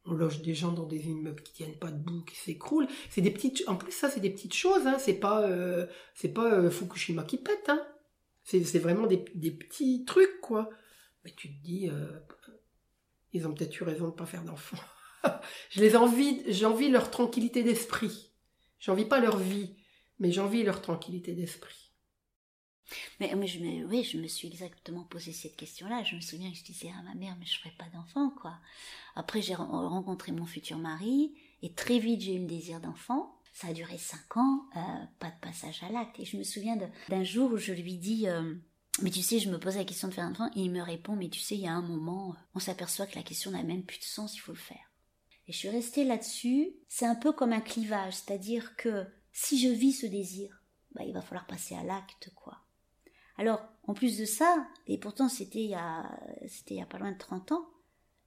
on 0.08 0.14
loge 0.14 0.42
des 0.42 0.56
gens 0.56 0.72
dans 0.72 0.86
des 0.86 1.08
immeubles 1.08 1.44
qui 1.44 1.54
tiennent 1.54 1.78
pas 1.78 1.92
debout, 1.92 2.24
qui 2.24 2.36
s'écroulent. 2.36 2.88
C'est 3.10 3.22
des 3.22 3.32
petites, 3.32 3.64
en 3.68 3.76
plus 3.76 3.92
ça 3.92 4.10
c'est 4.10 4.20
des 4.20 4.30
petites 4.30 4.54
choses, 4.54 4.88
hein. 4.88 4.98
C'est 5.00 5.20
pas, 5.20 5.44
euh, 5.44 5.86
c'est 6.16 6.34
pas 6.34 6.54
euh, 6.54 6.70
Fukushima 6.70 7.24
qui 7.24 7.38
pète, 7.38 7.70
hein. 7.70 7.86
C'est, 8.48 8.80
vraiment 8.80 9.08
des, 9.08 9.18
petits 9.18 10.06
trucs 10.06 10.40
quoi. 10.40 10.70
Mais 11.26 11.34
tu 11.36 11.50
te 11.50 11.64
dis, 11.64 11.90
euh, 11.90 12.18
ils 13.34 13.46
ont 13.46 13.54
peut-être 13.54 13.78
eu 13.78 13.84
raison 13.84 14.06
de 14.08 14.14
pas 14.14 14.26
faire 14.26 14.46
d'enfants. 14.46 14.78
je 15.70 15.82
les 15.82 15.98
envie, 15.98 16.42
j'envie 16.48 16.90
leur 16.90 17.12
tranquillité 17.12 17.62
d'esprit. 17.62 18.32
J'envie 18.80 19.04
pas 19.04 19.20
leur 19.20 19.38
vie, 19.38 19.76
mais 20.20 20.32
j'envie 20.32 20.64
leur 20.64 20.82
tranquillité 20.82 21.34
d'esprit. 21.34 21.92
Mais, 23.20 23.34
oui, 23.34 24.06
je 24.06 24.18
me 24.18 24.28
suis 24.28 24.48
exactement 24.48 25.04
posé 25.04 25.34
cette 25.34 25.58
question-là. 25.58 26.04
Je 26.04 26.16
me 26.16 26.22
souviens 26.22 26.50
que 26.50 26.58
je 26.58 26.64
disais 26.64 26.90
à 26.98 27.02
ma 27.02 27.16
mère, 27.16 27.36
mais 27.38 27.46
je 27.46 27.60
ferai 27.60 27.74
pas 27.78 27.90
d'enfant, 27.94 28.30
quoi. 28.30 28.58
Après, 29.16 29.42
j'ai 29.42 29.56
rencontré 29.56 30.32
mon 30.32 30.46
futur 30.46 30.78
mari, 30.78 31.34
et 31.64 31.74
très 31.74 32.00
vite, 32.00 32.22
j'ai 32.22 32.36
eu 32.36 32.40
le 32.40 32.46
désir 32.46 32.80
d'enfant. 32.80 33.37
Ça 33.58 33.70
a 33.70 33.74
duré 33.74 33.98
cinq 33.98 34.38
ans, 34.38 34.66
euh, 34.76 34.80
pas 35.18 35.32
de 35.32 35.40
passage 35.42 35.82
à 35.82 35.90
l'acte. 35.90 36.20
Et 36.20 36.26
je 36.26 36.38
me 36.38 36.44
souviens 36.44 36.78
d'un 37.10 37.24
jour 37.24 37.52
où 37.52 37.58
je 37.58 37.74
lui 37.74 37.98
dis, 37.98 38.30
euh, 38.30 38.54
mais 39.02 39.10
tu 39.10 39.24
sais, 39.24 39.40
je 39.40 39.50
me 39.50 39.60
pose 39.60 39.78
la 39.78 39.84
question 39.84 40.08
de 40.08 40.14
faire 40.14 40.26
un 40.26 40.34
enfant, 40.34 40.52
et 40.56 40.60
il 40.60 40.70
me 40.70 40.84
répond, 40.84 41.16
mais 41.16 41.28
tu 41.28 41.40
sais, 41.40 41.56
il 41.56 41.62
y 41.62 41.68
a 41.68 41.74
un 41.74 41.82
moment, 41.82 42.36
on 42.54 42.60
s'aperçoit 42.60 43.08
que 43.08 43.16
la 43.16 43.24
question 43.24 43.50
n'a 43.50 43.64
même 43.64 43.82
plus 43.82 43.98
de 43.98 44.04
sens, 44.04 44.36
il 44.36 44.42
faut 44.42 44.52
le 44.52 44.60
faire. 44.60 44.92
Et 45.48 45.54
je 45.54 45.58
suis 45.58 45.70
restée 45.70 46.04
là-dessus. 46.04 46.70
C'est 46.88 47.08
un 47.08 47.16
peu 47.16 47.32
comme 47.34 47.52
un 47.52 47.62
clivage, 47.62 48.14
c'est-à-dire 48.14 48.76
que 48.76 49.08
si 49.34 49.58
je 49.58 49.70
vis 49.70 49.94
ce 49.94 50.06
désir, 50.06 50.62
bah, 50.92 51.02
il 51.04 51.14
va 51.16 51.24
falloir 51.24 51.48
passer 51.48 51.74
à 51.74 51.82
l'acte, 51.82 52.30
quoi. 52.36 52.60
Alors, 53.40 53.68
en 53.88 53.96
plus 53.96 54.20
de 54.20 54.26
ça, 54.26 54.68
et 54.86 55.00
pourtant 55.00 55.30
c'était 55.30 55.64
il 55.64 55.72
y 55.72 55.76
a, 55.76 56.08
c'était 56.48 56.76
il 56.76 56.78
y 56.78 56.84
a 56.84 56.86
pas 56.86 57.00
loin 57.00 57.12
de 57.12 57.18
30 57.18 57.54
ans, 57.54 57.68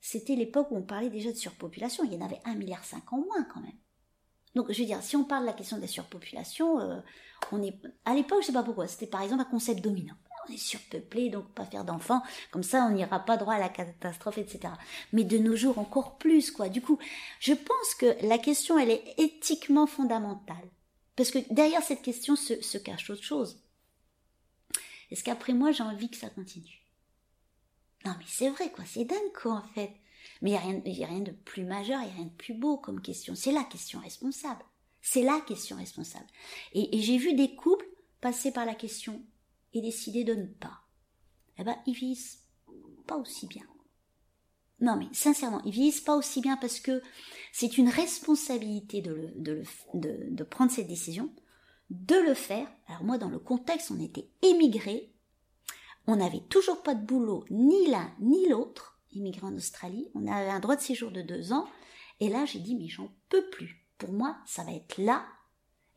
c'était 0.01 0.35
l'époque 0.35 0.73
où 0.73 0.77
on 0.77 0.83
parlait 0.83 1.09
déjà 1.09 1.31
de 1.31 1.37
surpopulation. 1.37 2.03
Il 2.03 2.14
y 2.14 2.16
en 2.16 2.27
avait 2.27 2.40
1,5 2.47 2.57
milliard 2.57 2.83
en 3.12 3.19
moins 3.19 3.45
quand 3.45 3.61
même. 3.61 3.79
Donc, 4.54 4.72
je 4.72 4.80
veux 4.80 4.86
dire, 4.86 5.02
si 5.02 5.16
on 5.16 5.24
parle 5.24 5.42
de 5.42 5.48
la 5.48 5.52
question 5.52 5.76
de 5.76 5.82
la 5.82 5.88
surpopulation, 5.88 6.80
euh, 6.80 7.00
on 7.52 7.62
est, 7.62 7.74
à 8.04 8.14
l'époque, 8.14 8.40
je 8.42 8.46
sais 8.48 8.52
pas 8.52 8.62
pourquoi, 8.62 8.86
c'était 8.88 9.06
par 9.06 9.22
exemple 9.22 9.42
un 9.42 9.50
concept 9.50 9.80
dominant. 9.82 10.16
On 10.48 10.52
est 10.52 10.56
surpeuplé, 10.56 11.28
donc 11.28 11.52
pas 11.54 11.66
faire 11.66 11.84
d'enfants, 11.84 12.22
comme 12.50 12.62
ça 12.62 12.86
on 12.86 12.90
n'ira 12.90 13.20
pas 13.20 13.36
droit 13.36 13.54
à 13.54 13.58
la 13.58 13.68
catastrophe, 13.68 14.38
etc. 14.38 14.72
Mais 15.12 15.22
de 15.22 15.38
nos 15.38 15.54
jours 15.54 15.78
encore 15.78 16.16
plus, 16.18 16.50
quoi. 16.50 16.68
Du 16.68 16.80
coup, 16.80 16.98
je 17.40 17.52
pense 17.52 17.94
que 17.98 18.16
la 18.26 18.38
question, 18.38 18.78
elle 18.78 18.90
est 18.90 19.14
éthiquement 19.18 19.86
fondamentale. 19.86 20.56
Parce 21.14 21.30
que 21.30 21.38
derrière 21.52 21.82
cette 21.82 22.02
question 22.02 22.36
se, 22.36 22.60
se 22.62 22.78
cache 22.78 23.10
autre 23.10 23.22
chose. 23.22 23.62
Est-ce 25.10 25.22
qu'après 25.22 25.52
moi, 25.52 25.72
j'ai 25.72 25.82
envie 25.82 26.10
que 26.10 26.16
ça 26.16 26.30
continue? 26.30 26.80
Non, 28.04 28.14
mais 28.18 28.24
c'est 28.26 28.48
vrai, 28.48 28.70
quoi, 28.72 28.84
c'est 28.86 29.04
dingue, 29.04 29.32
quoi, 29.40 29.54
en 29.54 29.68
fait. 29.74 29.92
Mais 30.42 30.50
il 30.50 30.92
n'y 30.92 31.05
a, 31.05 31.07
rien 31.07 31.20
de 31.20 31.33
plus 31.33 31.64
majeur, 31.64 32.00
il 32.00 32.07
n'y 32.07 32.12
a 32.12 32.14
rien 32.16 32.24
de 32.24 32.37
plus 32.37 32.55
beau 32.55 32.79
comme 32.79 33.03
question. 33.03 33.35
C'est 33.35 33.53
la 33.53 33.64
question 33.64 34.00
responsable. 34.00 34.64
C'est 35.03 35.22
la 35.22 35.40
question 35.40 35.76
responsable. 35.76 36.26
Et, 36.72 37.00
j'ai 37.00 37.18
vu 37.18 37.35
des 37.35 37.55
couples 37.55 37.87
passer 38.20 38.53
par 38.53 38.66
la 38.66 38.74
question 38.74 39.22
et 39.72 39.81
décider 39.81 40.24
de 40.24 40.35
ne 40.35 40.46
pas. 40.46 40.81
Eh 41.59 41.64
ben, 41.64 41.76
ils 41.87 41.94
vieillissent 41.94 42.44
pas 43.07 43.16
aussi 43.16 43.46
bien. 43.46 43.64
Non, 44.81 44.96
mais 44.96 45.09
sincèrement, 45.12 45.62
ils 45.64 45.72
vieillissent 45.72 46.00
pas 46.00 46.16
aussi 46.16 46.40
bien 46.40 46.57
parce 46.57 46.81
que 46.81 47.03
c'est 47.53 47.76
une 47.76 47.88
responsabilité 47.88 49.03
de, 49.03 49.33
de, 49.37 49.62
de 49.94 50.44
prendre 50.44 50.70
cette 50.70 50.88
décision 50.88 51.31
de 51.90 52.14
le 52.14 52.35
faire. 52.35 52.68
Alors 52.87 53.05
moi, 53.05 53.18
dans 53.18 53.29
le 53.29 53.38
contexte, 53.38 53.90
on 53.90 54.00
était 54.00 54.31
émigrés. 54.42 55.12
On 56.07 56.16
n'avait 56.16 56.44
toujours 56.48 56.83
pas 56.83 56.94
de 56.94 57.05
boulot, 57.05 57.44
ni 57.50 57.88
l'un 57.88 58.14
ni 58.20 58.48
l'autre, 58.48 58.89
immigrés 59.12 59.46
en 59.46 59.57
Australie. 59.57 60.11
On 60.14 60.27
avait 60.27 60.51
un 60.51 60.61
droit 60.61 60.77
de 60.77 60.81
séjour 60.81 61.11
de 61.11 61.23
deux 61.23 61.53
ans. 61.53 61.66
Et 62.20 62.29
là, 62.29 62.44
j'ai 62.44 62.59
dit, 62.59 62.75
mais 62.75 62.88
j'en 62.88 63.09
peux 63.29 63.49
plus. 63.51 63.87
Pour 63.99 64.12
moi, 64.12 64.37
ça 64.46 64.62
va 64.64 64.73
être 64.73 64.99
là 64.99 65.25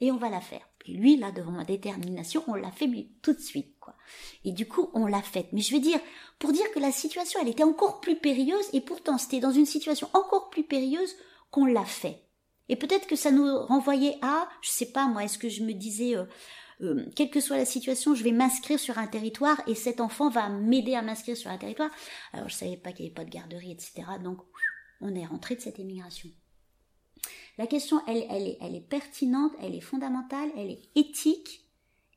et 0.01 0.11
on 0.11 0.17
va 0.17 0.29
la 0.29 0.41
faire. 0.41 0.67
Et 0.85 0.93
lui, 0.93 1.15
là, 1.15 1.31
devant 1.31 1.51
ma 1.51 1.63
détermination, 1.63 2.43
on 2.47 2.55
l'a 2.55 2.71
fait, 2.71 2.89
tout 3.21 3.33
de 3.33 3.39
suite, 3.39 3.79
quoi. 3.79 3.95
Et 4.43 4.51
du 4.51 4.67
coup, 4.67 4.89
on 4.93 5.05
l'a 5.05 5.21
faite. 5.21 5.47
Mais 5.53 5.61
je 5.61 5.73
veux 5.73 5.79
dire, 5.79 5.99
pour 6.39 6.51
dire 6.51 6.69
que 6.73 6.79
la 6.79 6.91
situation, 6.91 7.39
elle 7.41 7.47
était 7.47 7.63
encore 7.63 8.01
plus 8.01 8.17
périlleuse, 8.17 8.65
et 8.73 8.81
pourtant, 8.81 9.17
c'était 9.17 9.39
dans 9.39 9.51
une 9.51 9.65
situation 9.65 10.09
encore 10.13 10.49
plus 10.49 10.63
périlleuse 10.63 11.15
qu'on 11.51 11.65
l'a 11.65 11.85
fait. 11.85 12.27
Et 12.67 12.75
peut-être 12.75 13.07
que 13.07 13.15
ça 13.15 13.31
nous 13.31 13.59
renvoyait 13.65 14.17
à, 14.21 14.49
je 14.61 14.71
sais 14.71 14.91
pas 14.91 15.07
moi, 15.07 15.23
est-ce 15.23 15.37
que 15.37 15.49
je 15.49 15.63
me 15.63 15.73
disais, 15.73 16.17
euh, 16.17 16.25
euh, 16.81 17.05
quelle 17.15 17.29
que 17.29 17.39
soit 17.39 17.57
la 17.57 17.65
situation, 17.65 18.15
je 18.15 18.23
vais 18.23 18.31
m'inscrire 18.31 18.79
sur 18.79 18.97
un 18.97 19.07
territoire 19.07 19.61
et 19.67 19.75
cet 19.75 20.01
enfant 20.01 20.29
va 20.29 20.49
m'aider 20.49 20.95
à 20.95 21.01
m'inscrire 21.01 21.37
sur 21.37 21.49
un 21.49 21.57
territoire. 21.57 21.89
Alors 22.33 22.49
je 22.49 22.55
savais 22.55 22.77
pas 22.77 22.91
qu'il 22.91 23.05
n'y 23.05 23.09
avait 23.09 23.15
pas 23.15 23.25
de 23.25 23.29
garderie, 23.29 23.71
etc. 23.71 24.03
Donc 24.23 24.39
on 25.01 25.13
est 25.15 25.25
rentré 25.25 25.55
de 25.55 25.61
cette 25.61 25.79
émigration. 25.79 26.29
La 27.57 27.67
question, 27.67 28.01
elle, 28.07 28.17
est, 28.17 28.87
pertinente, 28.89 29.51
elle 29.61 29.75
est 29.75 29.81
fondamentale, 29.81 30.49
elle 30.57 30.71
est 30.71 30.89
éthique 30.95 31.69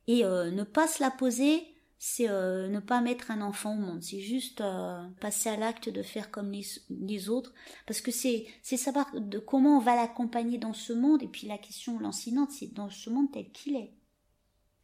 et 0.06 0.24
euh, 0.24 0.50
ne 0.50 0.64
pas 0.64 0.88
se 0.88 1.02
la 1.02 1.10
poser 1.10 1.62
c'est 1.98 2.28
euh, 2.28 2.68
ne 2.68 2.78
pas 2.78 3.00
mettre 3.00 3.30
un 3.30 3.40
enfant 3.40 3.72
au 3.72 3.80
monde, 3.80 4.02
c'est 4.02 4.20
juste 4.20 4.62
passer 5.20 5.48
à 5.48 5.56
l'acte 5.56 5.88
de 5.88 6.02
faire 6.02 6.30
comme 6.30 6.52
les, 6.52 7.28
autres, 7.28 7.54
parce 7.86 8.00
que 8.00 8.10
c'est 8.10 8.46
c'est 8.62 8.76
savoir 8.76 9.10
de 9.18 9.38
comment 9.38 9.78
on 9.78 9.80
va 9.80 9.96
l'accompagner 9.96 10.58
dans 10.58 10.74
ce 10.74 10.92
monde, 10.92 11.22
et 11.22 11.28
puis 11.28 11.46
la 11.46 11.58
question 11.58 11.98
lancinante, 11.98 12.50
c'est 12.50 12.72
dans 12.72 12.90
ce 12.90 13.10
monde 13.10 13.32
tel 13.32 13.50
qu'il 13.50 13.76
est. 13.76 13.94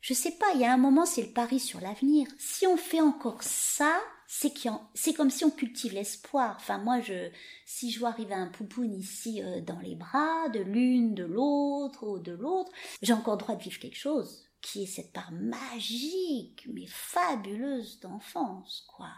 Je 0.03 0.15
sais 0.15 0.33
pas, 0.33 0.47
il 0.55 0.61
y 0.61 0.65
a 0.65 0.73
un 0.73 0.79
moment, 0.79 1.07
c'est 1.07 1.23
le 1.23 1.33
pari 1.33 1.61
sur 1.61 1.81
l'avenir. 1.81 2.27
Si 2.37 2.67
on 2.67 2.77
fait 2.77 3.01
encore 3.01 3.43
ça, 3.43 4.01
c'est 4.27 5.15
comme 5.15 5.31
si 5.31 5.45
on 5.45 5.51
cultive 5.51 5.95
l'espoir. 5.95 6.57
Enfin, 6.57 6.79
moi, 6.79 7.01
je, 7.01 7.31
si 7.67 7.93
je 7.93 8.01
vois 8.01 8.09
arriver 8.09 8.35
un 8.35 8.49
poupoune 8.49 8.95
ici 8.95 9.41
euh, 9.41 9.61
dans 9.61 9.79
les 9.79 9.95
bras, 9.95 10.49
de 10.49 10.59
l'une, 10.59 11.15
de 11.15 11.23
l'autre, 11.25 12.05
ou 12.05 12.19
de 12.19 12.33
l'autre, 12.33 12.73
j'ai 13.01 13.13
encore 13.13 13.37
droit 13.37 13.55
de 13.55 13.63
vivre 13.63 13.79
quelque 13.79 13.97
chose 13.97 14.43
qui 14.61 14.85
est 14.85 14.87
cette 14.87 15.13
part 15.13 15.31
magique, 15.33 16.67
mais 16.73 16.87
fabuleuse 16.87 18.01
d'enfance, 18.01 18.85
quoi, 18.97 19.11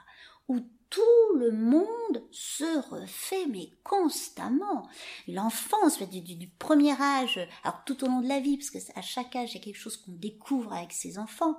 où 0.48 0.60
tout 0.94 1.36
le 1.36 1.50
monde 1.50 2.22
se 2.30 2.88
refait, 2.88 3.46
mais 3.46 3.70
constamment. 3.82 4.88
L'enfance, 5.26 6.00
du, 6.02 6.20
du, 6.20 6.48
premier 6.48 6.92
âge, 7.00 7.40
alors 7.64 7.82
tout 7.84 8.04
au 8.04 8.06
long 8.06 8.20
de 8.20 8.28
la 8.28 8.38
vie, 8.38 8.56
parce 8.56 8.70
qu'à 8.70 9.02
chaque 9.02 9.34
âge, 9.34 9.50
il 9.52 9.58
y 9.58 9.60
a 9.60 9.64
quelque 9.64 9.78
chose 9.78 9.96
qu'on 9.96 10.12
découvre 10.12 10.72
avec 10.72 10.92
ses 10.92 11.18
enfants, 11.18 11.58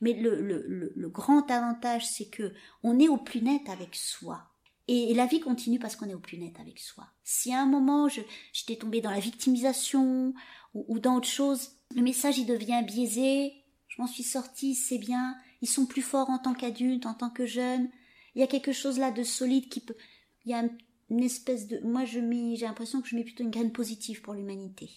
mais 0.00 0.14
le, 0.14 1.08
grand 1.08 1.48
avantage, 1.50 2.06
c'est 2.06 2.28
que 2.28 2.52
on 2.82 2.98
est 2.98 3.08
au 3.08 3.18
plus 3.18 3.42
net 3.42 3.68
avec 3.68 3.94
soi. 3.94 4.42
Et, 4.88 5.14
la 5.14 5.26
vie 5.26 5.38
continue 5.38 5.78
parce 5.78 5.94
qu'on 5.94 6.08
est 6.08 6.14
au 6.14 6.18
plus 6.18 6.38
net 6.38 6.58
avec 6.58 6.80
soi. 6.80 7.06
Si 7.22 7.52
à 7.52 7.62
un 7.62 7.66
moment, 7.66 8.08
j'étais 8.08 8.76
tombée 8.76 9.00
dans 9.00 9.12
la 9.12 9.20
victimisation 9.20 10.34
ou, 10.74 10.84
ou 10.88 10.98
dans 10.98 11.16
autre 11.16 11.28
chose, 11.28 11.70
le 11.94 12.02
message 12.02 12.38
il 12.38 12.46
devient 12.46 12.82
biaisé, 12.84 13.52
je 13.86 14.02
m'en 14.02 14.08
suis 14.08 14.24
sortie, 14.24 14.74
c'est 14.74 14.98
bien, 14.98 15.36
ils 15.60 15.68
sont 15.68 15.86
plus 15.86 16.02
forts 16.02 16.30
en 16.30 16.38
tant 16.38 16.54
qu'adultes, 16.54 17.06
en 17.06 17.14
tant 17.14 17.30
que 17.30 17.46
jeunes, 17.46 17.88
il 18.34 18.40
y 18.40 18.44
a 18.44 18.46
quelque 18.46 18.72
chose 18.72 18.98
là 18.98 19.10
de 19.10 19.22
solide 19.22 19.68
qui 19.68 19.80
peut. 19.80 19.96
Il 20.44 20.50
y 20.50 20.54
a 20.54 20.64
une 21.10 21.22
espèce 21.22 21.66
de. 21.66 21.78
Moi, 21.80 22.04
je 22.04 22.18
mets, 22.18 22.56
j'ai 22.56 22.66
l'impression 22.66 23.02
que 23.02 23.08
je 23.08 23.16
mets 23.16 23.24
plutôt 23.24 23.44
une 23.44 23.50
graine 23.50 23.72
positive 23.72 24.22
pour 24.22 24.34
l'humanité, 24.34 24.90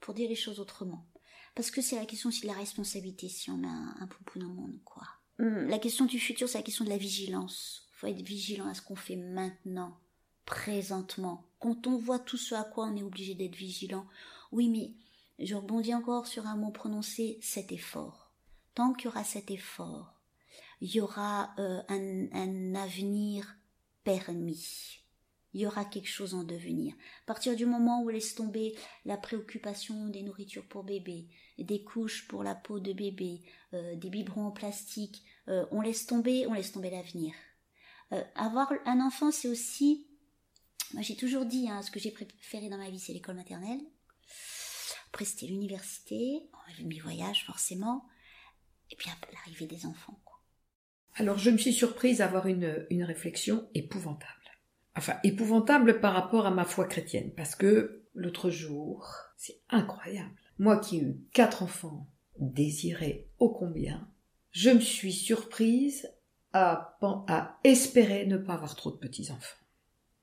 pour 0.00 0.14
dire 0.14 0.28
les 0.28 0.34
choses 0.34 0.60
autrement. 0.60 1.06
Parce 1.54 1.70
que 1.70 1.80
c'est 1.80 1.96
la 1.96 2.06
question 2.06 2.28
aussi 2.28 2.42
de 2.42 2.48
la 2.48 2.54
responsabilité 2.54 3.28
si 3.28 3.50
on 3.50 3.62
a 3.62 3.68
un, 3.68 3.96
un 4.00 4.06
poupou 4.06 4.38
dans 4.38 4.48
le 4.48 4.54
monde, 4.54 4.78
quoi. 4.84 5.04
Hum, 5.38 5.68
la 5.68 5.78
question 5.78 6.04
du 6.04 6.18
futur, 6.18 6.48
c'est 6.48 6.58
la 6.58 6.64
question 6.64 6.84
de 6.84 6.90
la 6.90 6.96
vigilance. 6.96 7.86
Il 7.90 7.96
faut 7.96 8.06
être 8.08 8.22
vigilant 8.22 8.66
à 8.66 8.74
ce 8.74 8.82
qu'on 8.82 8.96
fait 8.96 9.16
maintenant, 9.16 9.96
présentement. 10.46 11.44
Quand 11.60 11.86
on 11.86 11.96
voit 11.96 12.18
tout 12.18 12.36
ce 12.36 12.54
à 12.54 12.64
quoi 12.64 12.86
on 12.86 12.96
est 12.96 13.02
obligé 13.02 13.34
d'être 13.34 13.56
vigilant, 13.56 14.06
oui, 14.52 14.68
mais 14.68 14.92
je 15.44 15.54
rebondis 15.54 15.94
encore 15.94 16.26
sur 16.26 16.46
un 16.46 16.56
mot 16.56 16.70
prononcé, 16.70 17.38
cet 17.40 17.72
effort. 17.72 18.30
Tant 18.74 18.92
qu'il 18.92 19.06
y 19.06 19.08
aura 19.08 19.24
cet 19.24 19.50
effort, 19.50 20.13
il 20.80 20.94
y 20.94 21.00
aura 21.00 21.54
euh, 21.58 21.82
un, 21.88 22.74
avenir 22.74 23.56
permis. 24.02 25.00
Il 25.52 25.60
y 25.60 25.66
aura 25.66 25.84
quelque 25.84 26.08
chose 26.08 26.34
en 26.34 26.42
devenir. 26.42 26.94
À 26.94 27.26
partir 27.26 27.54
du 27.54 27.64
moment 27.64 28.02
où 28.02 28.06
on 28.06 28.12
laisse 28.12 28.34
tomber 28.34 28.74
la 29.04 29.16
préoccupation 29.16 30.08
des 30.08 30.22
nourritures 30.22 30.66
pour 30.66 30.82
bébé, 30.82 31.28
des 31.58 31.84
couches 31.84 32.26
pour 32.26 32.42
la 32.42 32.56
peau 32.56 32.80
de 32.80 32.92
bébé, 32.92 33.40
euh, 33.72 33.94
des 33.94 34.10
biberons 34.10 34.48
en 34.48 34.50
plastique, 34.50 35.22
euh, 35.48 35.64
on 35.70 35.80
laisse 35.80 36.06
tomber, 36.06 36.46
on 36.48 36.54
laisse 36.54 36.72
tomber 36.72 36.90
l'avenir. 36.90 37.34
avoir 38.34 38.72
un 38.84 39.00
enfant, 39.00 39.30
c'est 39.30 39.48
aussi, 39.48 40.06
moi 40.92 41.02
j'ai 41.02 41.16
toujours 41.16 41.46
dit, 41.46 41.68
hein, 41.68 41.82
ce 41.82 41.90
que 41.90 41.98
j'ai 41.98 42.12
préféré 42.12 42.68
dans 42.68 42.78
ma 42.78 42.90
vie, 42.90 43.00
c'est 43.00 43.12
l'école 43.12 43.36
maternelle. 43.36 43.80
Après 45.08 45.24
c'était 45.24 45.46
l'université, 45.46 46.48
mes 46.84 46.98
voyages 47.00 47.44
forcément, 47.44 48.06
et 48.90 48.96
puis 48.96 49.08
l'arrivée 49.32 49.66
des 49.66 49.86
enfants. 49.86 50.20
Alors 51.14 51.38
je 51.38 51.50
me 51.50 51.58
suis 51.58 51.72
surprise 51.72 52.20
à 52.20 52.26
avoir 52.26 52.46
une, 52.46 52.86
une 52.90 53.04
réflexion 53.04 53.68
épouvantable. 53.74 54.32
Enfin, 54.96 55.14
épouvantable 55.24 56.00
par 56.00 56.14
rapport 56.14 56.46
à 56.46 56.50
ma 56.50 56.64
foi 56.64 56.86
chrétienne, 56.86 57.32
parce 57.36 57.54
que 57.56 58.02
l'autre 58.14 58.50
jour, 58.50 59.08
c'est 59.36 59.60
incroyable. 59.68 60.30
Moi 60.58 60.78
qui 60.78 60.98
ai 60.98 61.02
eu 61.02 61.16
quatre 61.32 61.62
enfants 61.62 62.06
désirés 62.38 63.28
ô 63.38 63.50
combien, 63.50 64.08
je 64.52 64.70
me 64.70 64.80
suis 64.80 65.12
surprise 65.12 66.08
à, 66.52 66.96
à 67.28 67.58
espérer 67.64 68.26
ne 68.26 68.36
pas 68.36 68.54
avoir 68.54 68.76
trop 68.76 68.92
de 68.92 68.96
petits-enfants. 68.96 69.56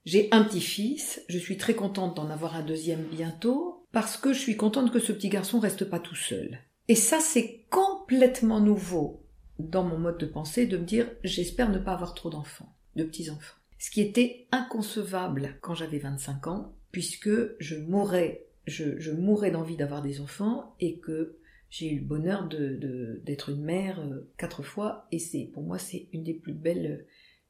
J'ai 0.06 0.30
un 0.32 0.44
petit-fils, 0.44 1.22
je 1.28 1.38
suis 1.38 1.58
très 1.58 1.76
contente 1.76 2.16
d'en 2.16 2.30
avoir 2.30 2.56
un 2.56 2.64
deuxième 2.64 3.04
bientôt, 3.04 3.86
parce 3.92 4.18
que 4.18 4.34
je 4.34 4.40
suis 4.40 4.58
contente 4.58 4.92
que 4.92 5.00
ce 5.00 5.12
petit 5.12 5.30
garçon 5.30 5.60
reste 5.60 5.86
pas 5.86 6.00
tout 6.00 6.16
seul. 6.16 6.60
Et 6.88 6.96
ça, 6.96 7.20
c'est 7.20 7.66
complètement 7.70 8.62
nouveau 8.62 9.21
dans 9.70 9.84
mon 9.84 9.98
mode 9.98 10.18
de 10.18 10.26
pensée 10.26 10.66
de 10.66 10.78
me 10.78 10.86
dire 10.86 11.10
j'espère 11.24 11.70
ne 11.70 11.80
pas 11.80 11.94
avoir 11.94 12.14
trop 12.14 12.30
d'enfants, 12.30 12.74
de 12.96 13.04
petits-enfants. 13.04 13.56
Ce 13.80 13.90
qui 13.90 14.02
était 14.02 14.48
inconcevable 14.52 15.58
quand 15.62 15.74
j'avais 15.74 15.98
25 15.98 16.48
ans, 16.48 16.76
puisque 16.92 17.32
je 17.60 17.76
mourrais, 17.76 18.46
je, 18.68 19.12
mourrais 19.12 19.52
d'envie 19.52 19.78
d'avoir 19.78 20.02
des 20.02 20.22
enfants 20.22 20.76
et 20.80 21.00
que 21.00 21.38
j'ai 21.70 21.92
eu 21.92 22.00
le 22.00 22.06
bonheur 22.06 22.48
de, 22.48 23.22
d'être 23.26 23.50
une 23.50 23.64
mère 23.64 24.02
euh, 24.02 24.30
quatre 24.38 24.62
fois 24.62 25.08
et 25.12 25.20
c'est 25.20 25.50
pour 25.54 25.64
moi 25.64 25.80
c'est 25.80 26.10
une 26.12 26.24
des 26.24 26.34
plus 26.34 26.54
belles 26.54 27.06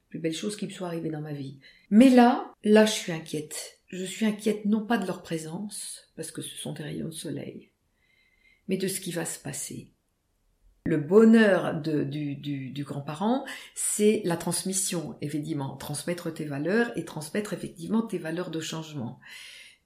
plus 0.08 0.20
belles 0.20 0.34
choses 0.34 0.56
qui 0.56 0.66
me 0.66 0.70
soient 0.70 0.88
arrivées 0.88 1.10
dans 1.10 1.20
ma 1.20 1.32
vie. 1.32 1.58
Mais 1.90 2.08
là, 2.08 2.54
là 2.64 2.84
je 2.86 2.92
suis 2.92 3.12
inquiète. 3.12 3.80
Je 3.88 4.04
suis 4.04 4.24
inquiète 4.24 4.64
non 4.64 4.86
pas 4.86 4.98
de 4.98 5.06
leur 5.06 5.22
présence 5.22 6.12
parce 6.16 6.30
que 6.30 6.40
ce 6.40 6.56
sont 6.56 6.72
des 6.72 6.82
rayons 6.82 7.08
de 7.08 7.12
soleil, 7.12 7.72
mais 8.68 8.76
de 8.76 8.88
ce 8.88 9.00
qui 9.00 9.12
va 9.12 9.24
se 9.24 9.38
passer. 9.38 9.90
Le 10.84 10.96
bonheur 10.96 11.74
du, 11.74 12.84
grand-parent, 12.84 13.44
c'est 13.74 14.20
la 14.24 14.36
transmission, 14.36 15.16
effectivement, 15.20 15.76
transmettre 15.76 16.32
tes 16.32 16.44
valeurs 16.44 16.90
et 16.96 17.04
transmettre 17.04 17.52
effectivement 17.52 18.02
tes 18.02 18.18
valeurs 18.18 18.50
de 18.50 18.60
changement. 18.60 19.20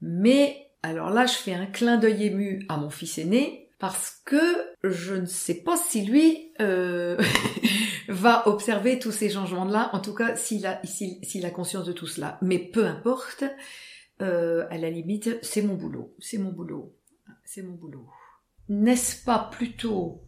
Mais 0.01 0.71
alors 0.83 1.11
là, 1.11 1.27
je 1.27 1.35
fais 1.35 1.53
un 1.53 1.67
clin 1.67 1.99
d'œil 1.99 2.25
ému 2.25 2.65
à 2.69 2.79
mon 2.79 2.91
fils 2.91 3.19
aîné 3.19 3.69
parce 3.79 4.23
que 4.25 4.41
je 4.85 5.15
ne 5.15 5.27
sais 5.27 5.63
pas 5.63 5.77
si 5.77 6.07
lui 6.07 6.53
euh, 6.61 7.21
va 8.09 8.49
observer 8.49 8.99
tous 8.99 9.13
ces 9.13 9.29
changements-là, 9.29 9.91
en 9.93 10.01
tout 10.01 10.15
cas 10.15 10.35
s'il 10.35 10.67
a, 10.67 10.81
a 10.81 11.51
conscience 11.51 11.85
de 11.85 11.93
tout 11.93 12.07
cela. 12.07 12.39
Mais 12.41 12.59
peu 12.59 12.87
importe, 12.87 13.45
euh, 14.23 14.67
à 14.71 14.79
la 14.79 14.89
limite, 14.89 15.39
c'est 15.43 15.61
mon 15.61 15.75
boulot, 15.75 16.15
c'est 16.19 16.39
mon 16.39 16.53
boulot, 16.53 16.97
c'est 17.45 17.63
mon 17.63 17.75
boulot. 17.75 18.07
N'est-ce 18.69 19.23
pas 19.25 19.51
plutôt 19.53 20.26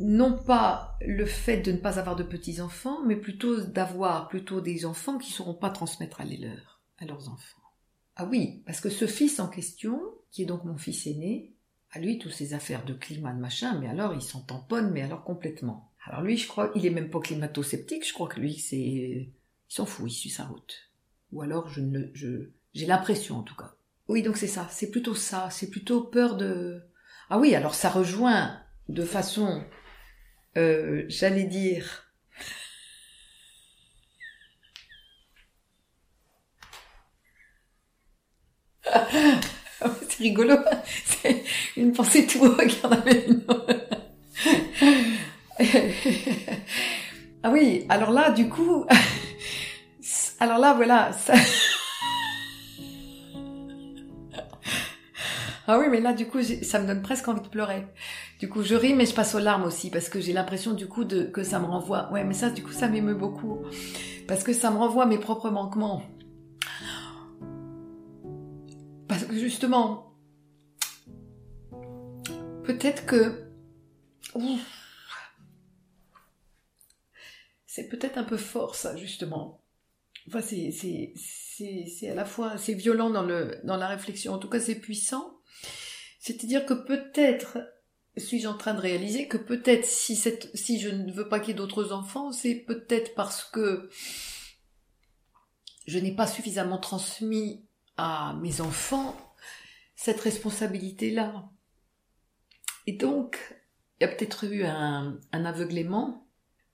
non 0.00 0.36
pas 0.36 0.96
le 1.00 1.26
fait 1.26 1.58
de 1.58 1.72
ne 1.72 1.76
pas 1.76 1.98
avoir 1.98 2.16
de 2.16 2.22
petits-enfants, 2.22 3.04
mais 3.04 3.16
plutôt 3.16 3.60
d'avoir 3.60 4.28
plutôt 4.28 4.60
des 4.60 4.86
enfants 4.86 5.18
qui 5.18 5.30
ne 5.30 5.34
sauront 5.34 5.54
pas 5.54 5.70
transmettre 5.70 6.20
à, 6.20 6.24
les 6.24 6.38
leurs, 6.38 6.80
à 6.98 7.04
leurs 7.04 7.28
enfants. 7.28 7.60
Ah 8.16 8.26
oui, 8.26 8.62
parce 8.66 8.80
que 8.80 8.90
ce 8.90 9.06
fils 9.06 9.40
en 9.40 9.48
question, 9.48 10.00
qui 10.30 10.42
est 10.42 10.46
donc 10.46 10.64
mon 10.64 10.76
fils 10.76 11.06
aîné, 11.06 11.54
à 11.92 11.98
lui, 11.98 12.18
toutes 12.18 12.32
ces 12.32 12.54
affaires 12.54 12.84
de 12.84 12.94
climat, 12.94 13.32
de 13.32 13.40
machin, 13.40 13.78
mais 13.80 13.88
alors 13.88 14.14
il 14.14 14.22
s'en 14.22 14.40
tamponne, 14.40 14.90
mais 14.90 15.02
alors 15.02 15.24
complètement. 15.24 15.90
Alors 16.06 16.22
lui, 16.22 16.36
je 16.36 16.48
crois, 16.48 16.70
il 16.74 16.86
est 16.86 16.90
même 16.90 17.10
pas 17.10 17.20
climato-sceptique, 17.20 18.06
je 18.06 18.14
crois 18.14 18.28
que 18.28 18.40
lui, 18.40 18.54
c'est, 18.54 18.78
il 18.78 19.32
s'en 19.68 19.86
fout, 19.86 20.10
il 20.10 20.14
suit 20.14 20.30
sa 20.30 20.44
route. 20.44 20.90
Ou 21.32 21.42
alors, 21.42 21.68
je 21.68 21.80
ne, 21.80 22.06
je, 22.14 22.50
j'ai 22.74 22.86
l'impression, 22.86 23.38
en 23.38 23.42
tout 23.42 23.56
cas. 23.56 23.74
Oui, 24.08 24.22
donc 24.22 24.36
c'est 24.36 24.46
ça, 24.46 24.66
c'est 24.70 24.90
plutôt 24.90 25.14
ça, 25.14 25.50
c'est 25.50 25.70
plutôt 25.70 26.02
peur 26.02 26.36
de, 26.36 26.82
ah 27.28 27.38
oui, 27.38 27.54
alors 27.54 27.74
ça 27.74 27.90
rejoint 27.90 28.60
de 28.88 29.04
façon 29.04 29.62
euh, 30.56 31.04
j'allais 31.08 31.44
dire 31.44 32.06
c'est 40.08 40.18
rigolo, 40.18 40.56
c'est 41.04 41.44
une 41.76 41.92
pensée 41.92 42.26
tout 42.26 42.40
regarde 42.40 43.08
une 43.26 43.44
ah 47.42 47.50
oui, 47.50 47.86
alors 47.88 48.10
là, 48.10 48.30
du 48.30 48.48
coup, 48.48 48.86
alors 50.40 50.58
là, 50.58 50.74
voilà, 50.74 51.12
ça... 51.12 51.34
Ah 55.66 55.78
oui, 55.78 55.86
mais 55.88 56.00
là, 56.00 56.12
du 56.12 56.26
coup, 56.26 56.42
ça 56.42 56.80
me 56.80 56.86
donne 56.86 57.02
presque 57.02 57.28
envie 57.28 57.42
de 57.42 57.48
pleurer. 57.48 57.86
Du 58.40 58.48
coup, 58.48 58.62
je 58.62 58.74
ris, 58.74 58.94
mais 58.94 59.04
je 59.04 59.14
passe 59.14 59.34
aux 59.34 59.38
larmes 59.38 59.64
aussi, 59.64 59.90
parce 59.90 60.08
que 60.08 60.18
j'ai 60.18 60.32
l'impression, 60.32 60.72
du 60.72 60.88
coup, 60.88 61.04
de, 61.04 61.24
que 61.24 61.42
ça 61.42 61.58
me 61.58 61.66
renvoie. 61.66 62.10
Ouais, 62.10 62.24
mais 62.24 62.32
ça, 62.32 62.48
du 62.48 62.62
coup, 62.62 62.72
ça 62.72 62.88
m'émeut 62.88 63.14
beaucoup. 63.14 63.58
Parce 64.26 64.42
que 64.42 64.54
ça 64.54 64.70
me 64.70 64.78
renvoie 64.78 65.02
à 65.02 65.06
mes 65.06 65.18
propres 65.18 65.50
manquements. 65.50 66.02
Parce 69.08 69.24
que 69.26 69.34
justement, 69.34 70.14
peut-être 72.64 73.04
que... 73.04 73.50
C'est 77.66 77.90
peut-être 77.90 78.16
un 78.16 78.24
peu 78.24 78.38
fort, 78.38 78.74
ça, 78.74 78.96
justement. 78.96 79.60
Enfin, 80.28 80.40
c'est 80.40 82.08
à 82.08 82.14
la 82.14 82.24
fois, 82.24 82.56
c'est 82.56 82.72
violent 82.72 83.10
dans, 83.10 83.22
le, 83.22 83.60
dans 83.64 83.76
la 83.76 83.86
réflexion. 83.86 84.32
En 84.32 84.38
tout 84.38 84.48
cas, 84.48 84.60
c'est 84.60 84.76
puissant. 84.76 85.40
C'est-à-dire 86.20 86.64
que 86.64 86.72
peut-être 86.72 87.58
suis-je 88.16 88.48
en 88.48 88.56
train 88.56 88.74
de 88.74 88.80
réaliser 88.80 89.28
que 89.28 89.36
peut-être 89.36 89.84
si, 89.84 90.16
je 90.16 90.88
ne 90.88 91.12
veux 91.12 91.28
pas 91.28 91.40
qu'il 91.40 91.48
y 91.48 91.50
ait 91.52 91.54
d'autres 91.54 91.92
enfants, 91.92 92.32
c'est 92.32 92.54
peut-être 92.54 93.14
parce 93.14 93.44
que 93.44 93.88
je 95.86 95.98
n'ai 95.98 96.14
pas 96.14 96.26
suffisamment 96.26 96.78
transmis 96.78 97.64
à 97.96 98.34
mes 98.40 98.60
enfants 98.60 99.16
cette 99.94 100.20
responsabilité-là. 100.20 101.50
Et 102.86 102.92
donc, 102.92 103.38
il 104.00 104.04
y 104.04 104.06
a 104.06 104.08
peut-être 104.08 104.44
eu 104.44 104.64
un, 104.64 105.20
aveuglément. 105.32 106.26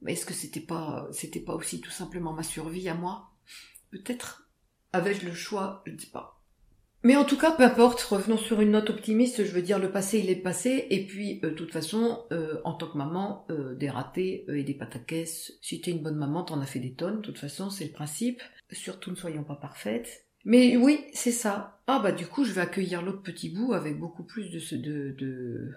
Est-ce 0.06 0.26
que 0.26 0.34
c'était 0.34 0.60
pas, 0.60 1.08
pas 1.44 1.54
aussi 1.54 1.80
tout 1.80 1.90
simplement 1.90 2.32
ma 2.32 2.42
survie 2.42 2.88
à 2.88 2.94
moi? 2.94 3.32
Peut-être 3.90 4.48
avais-je 4.92 5.26
le 5.26 5.34
choix, 5.34 5.82
je 5.86 5.92
ne 5.92 5.98
sais 5.98 6.10
pas. 6.10 6.35
Mais 7.06 7.14
en 7.14 7.24
tout 7.24 7.38
cas, 7.38 7.52
peu 7.52 7.62
importe, 7.62 8.00
revenons 8.00 8.36
sur 8.36 8.60
une 8.60 8.72
note 8.72 8.90
optimiste, 8.90 9.44
je 9.44 9.52
veux 9.52 9.62
dire 9.62 9.78
le 9.78 9.92
passé 9.92 10.18
il 10.18 10.28
est 10.28 10.34
passé, 10.34 10.88
et 10.90 11.06
puis 11.06 11.38
euh, 11.44 11.50
de 11.50 11.54
toute 11.54 11.70
façon, 11.70 12.24
euh, 12.32 12.60
en 12.64 12.74
tant 12.74 12.88
que 12.88 12.98
maman, 12.98 13.46
euh, 13.48 13.76
des 13.76 13.88
ratés 13.88 14.44
et 14.48 14.64
des 14.64 14.74
pataquès, 14.74 15.52
si 15.62 15.80
t'es 15.80 15.92
une 15.92 16.02
bonne 16.02 16.16
maman, 16.16 16.42
t'en 16.42 16.60
as 16.60 16.66
fait 16.66 16.80
des 16.80 16.94
tonnes, 16.94 17.18
de 17.18 17.22
toute 17.22 17.38
façon, 17.38 17.70
c'est 17.70 17.84
le 17.84 17.92
principe, 17.92 18.42
surtout 18.72 19.12
ne 19.12 19.14
soyons 19.14 19.44
pas 19.44 19.54
parfaites. 19.54 20.26
Mais 20.44 20.76
oui, 20.76 20.98
c'est 21.12 21.30
ça. 21.30 21.80
Ah 21.86 22.00
bah 22.00 22.10
du 22.10 22.26
coup, 22.26 22.42
je 22.42 22.52
vais 22.52 22.60
accueillir 22.60 23.02
l'autre 23.02 23.22
petit 23.22 23.50
bout 23.50 23.72
avec 23.72 24.00
beaucoup 24.00 24.24
plus 24.24 24.50
de, 24.50 25.70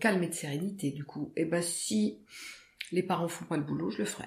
calme 0.00 0.24
et 0.24 0.28
de 0.28 0.34
sérénité, 0.34 0.90
du 0.90 1.04
coup. 1.04 1.32
Et 1.36 1.44
bah 1.44 1.62
si 1.62 2.18
les 2.90 3.04
parents 3.04 3.28
font 3.28 3.44
pas 3.44 3.56
le 3.56 3.62
boulot, 3.62 3.90
je 3.90 3.98
le 3.98 4.04
ferai. 4.04 4.26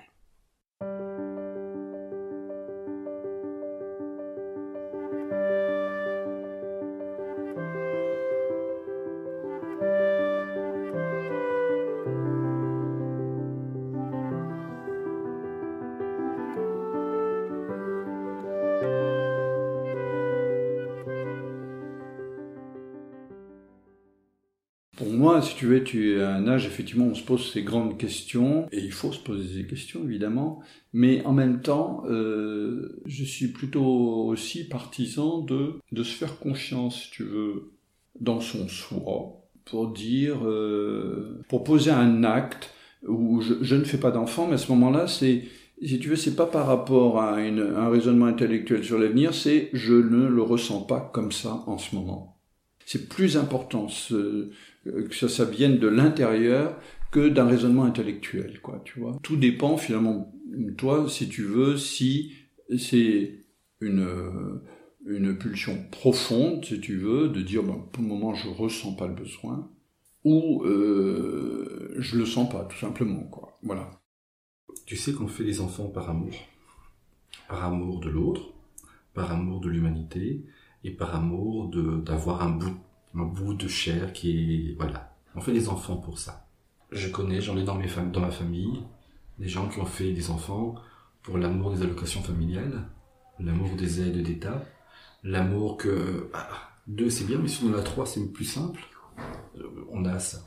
Si 25.41 25.56
tu 25.56 25.67
veux, 25.67 25.84
tu 25.84 26.21
à 26.21 26.34
un 26.34 26.47
âge, 26.47 26.65
effectivement, 26.65 27.06
on 27.06 27.15
se 27.15 27.23
pose 27.23 27.52
ces 27.52 27.63
grandes 27.63 27.97
questions, 27.97 28.67
et 28.71 28.80
il 28.80 28.91
faut 28.91 29.12
se 29.12 29.19
poser 29.19 29.62
des 29.62 29.67
questions, 29.67 30.04
évidemment, 30.04 30.62
mais 30.93 31.23
en 31.25 31.34
même 31.34 31.62
temps, 31.62 32.04
euh, 32.08 33.02
je 33.06 33.23
suis 33.23 33.47
plutôt 33.47 34.25
aussi 34.28 34.67
partisan 34.67 35.39
de, 35.39 35.80
de 35.91 36.04
se 36.04 36.13
faire 36.13 36.39
confiance, 36.39 37.04
si 37.04 37.12
tu 37.12 37.23
veux, 37.23 37.73
dans 38.19 38.41
son 38.41 38.67
soi, 38.67 39.41
pour 39.65 39.91
dire, 39.91 40.47
euh, 40.47 41.41
pour 41.49 41.63
poser 41.63 41.91
un 41.91 42.23
acte 42.23 42.73
où 43.08 43.41
je, 43.41 43.75
ne 43.75 43.84
fais 43.84 43.99
pas 43.99 44.12
d'enfant, 44.12 44.47
mais 44.47 44.56
à 44.56 44.58
ce 44.58 44.71
moment-là, 44.71 45.08
c'est, 45.08 45.43
si 45.82 45.99
tu 45.99 46.10
veux, 46.10 46.15
c'est 46.15 46.36
pas 46.36 46.45
par 46.45 46.67
rapport 46.67 47.21
à 47.21 47.36
un 47.36 47.89
raisonnement 47.89 48.25
intellectuel 48.25 48.84
sur 48.84 48.99
l'avenir, 48.99 49.34
c'est 49.34 49.69
je 49.73 49.93
ne 49.93 50.28
le 50.28 50.41
ressens 50.41 50.82
pas 50.82 51.10
comme 51.13 51.32
ça 51.32 51.63
en 51.67 51.78
ce 51.78 51.95
moment. 51.95 52.38
C'est 52.91 53.08
plus 53.08 53.38
important 53.38 53.88
ce, 53.88 54.49
que 54.84 55.28
ça, 55.28 55.45
vienne 55.45 55.78
de 55.78 55.88
l'intérieur 55.88 56.75
que 57.12 57.30
d'un 57.30 57.45
raisonnement 57.45 57.84
intellectuel, 57.84 58.62
quoi, 58.63 58.82
tu 58.84 58.99
vois. 58.99 59.19
Tout 59.21 59.36
dépend 59.36 59.78
finalement, 59.78 60.34
toi, 60.75 61.08
si 61.08 61.30
tu 61.30 61.43
veux, 61.43 61.78
si 61.78 62.34
c'est 62.80 63.45
une 63.80 64.08
une 65.06 65.38
pulsion 65.38 65.78
profonde, 65.91 66.65
si 66.65 66.82
tu 66.82 66.97
veux, 66.97 67.30
de 67.30 67.43
dire, 67.43 67.62
ben, 67.62 67.78
pour 67.91 68.02
le 68.02 68.10
moment, 68.10 68.34
je 68.34 68.49
ressens 68.49 68.93
pas 68.93 69.06
le 69.06 69.13
besoin, 69.13 69.69
ou 70.23 70.63
euh, 70.63 71.93
je 71.99 72.17
le 72.17 72.25
sens 72.25 72.52
pas, 72.52 72.65
tout 72.65 72.78
simplement, 72.80 73.21
quoi. 73.25 73.60
Voilà. 73.62 74.02
Tu 74.88 74.97
sais 74.97 75.13
qu'on 75.13 75.28
fait 75.28 75.43
les 75.43 75.62
enfants 75.62 75.89
par 75.89 76.10
amour, 76.10 76.34
par 77.47 77.65
amour 77.65 77.99
de 77.99 78.10
l'autre, 78.10 78.52
par 79.13 79.32
amour 79.32 79.60
de 79.60 79.69
l'humanité, 79.69 80.43
et 80.84 80.92
par 80.92 81.15
amour 81.15 81.70
d'avoir 82.04 82.42
un 82.42 82.50
bout 82.50 82.78
un 83.15 83.24
bout 83.24 83.54
de 83.54 83.68
chair 83.68 84.13
qui 84.13 84.70
est 84.70 84.76
voilà. 84.78 85.15
On 85.36 85.42
fait 85.42 85.54
des 85.54 85.70
enfants 85.70 85.98
pour 85.98 86.20
ça. 86.20 86.48
Je 86.92 87.10
connais 87.10 87.42
j'en 87.42 87.58
ai 87.58 87.63
dans 87.63 87.76
mes 87.76 87.88
dans 88.12 88.22
ma 88.22 88.32
famille 88.32 88.84
des 89.39 89.48
gens 89.48 89.68
qui 89.70 89.80
ont 89.80 89.86
fait 89.86 90.13
des 90.13 90.30
enfants 90.32 90.76
pour 91.22 91.38
l'amour 91.38 91.72
des 91.72 91.82
allocations 91.84 92.22
familiales 92.22 92.84
l'amour 93.39 93.76
des 93.76 94.02
aides 94.02 94.22
d'État 94.22 94.63
l'amour 95.24 95.78
que 95.78 96.30
ah, 96.34 96.50
deux 96.88 97.10
c'est 97.10 97.26
bien 97.26 97.39
mais 97.39 97.48
si 97.48 97.63
on 97.63 97.74
en 97.74 97.78
a 97.78 97.82
trois 97.82 98.06
c'est 98.06 98.26
plus 98.32 98.46
simple. 98.46 98.82
Euh, 99.58 99.86
on 99.92 100.06
a 100.06 100.20
ça. 100.20 100.39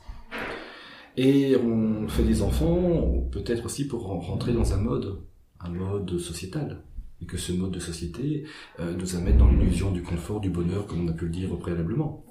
Et 1.15 1.55
on 1.55 2.07
fait 2.07 2.23
des 2.23 2.41
enfants 2.41 3.27
peut-être 3.31 3.65
aussi 3.65 3.87
pour 3.87 4.03
rentrer 4.03 4.51
dans 4.51 4.73
un 4.73 4.77
mode 4.77 5.19
un 5.59 5.69
mode 5.69 6.17
sociétal 6.17 6.83
et 7.23 7.25
que 7.25 7.37
ce 7.37 7.53
mode 7.53 7.71
de 7.71 7.79
société 7.79 8.45
euh, 8.79 8.93
nous 8.97 9.15
amène 9.15 9.37
dans 9.37 9.49
l'illusion 9.49 9.91
du 9.91 10.03
confort, 10.03 10.41
du 10.41 10.49
bonheur, 10.49 10.87
comme 10.87 11.05
on 11.05 11.07
a 11.07 11.13
pu 11.13 11.25
le 11.25 11.31
dire 11.31 11.57
préalablement. 11.57 12.25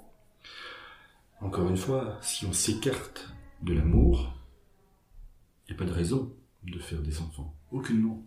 Encore 1.41 1.69
une 1.71 1.79
fois, 1.79 2.19
si 2.21 2.45
on 2.45 2.53
s'écarte 2.53 3.33
de 3.63 3.73
l'amour, 3.73 4.35
il 5.67 5.73
n'y 5.73 5.77
a 5.77 5.83
pas 5.83 5.91
de 5.91 5.97
raison 5.97 6.35
de 6.63 6.79
faire 6.79 7.01
des 7.01 7.21
enfants. 7.21 7.57
Aucunement. 7.71 8.23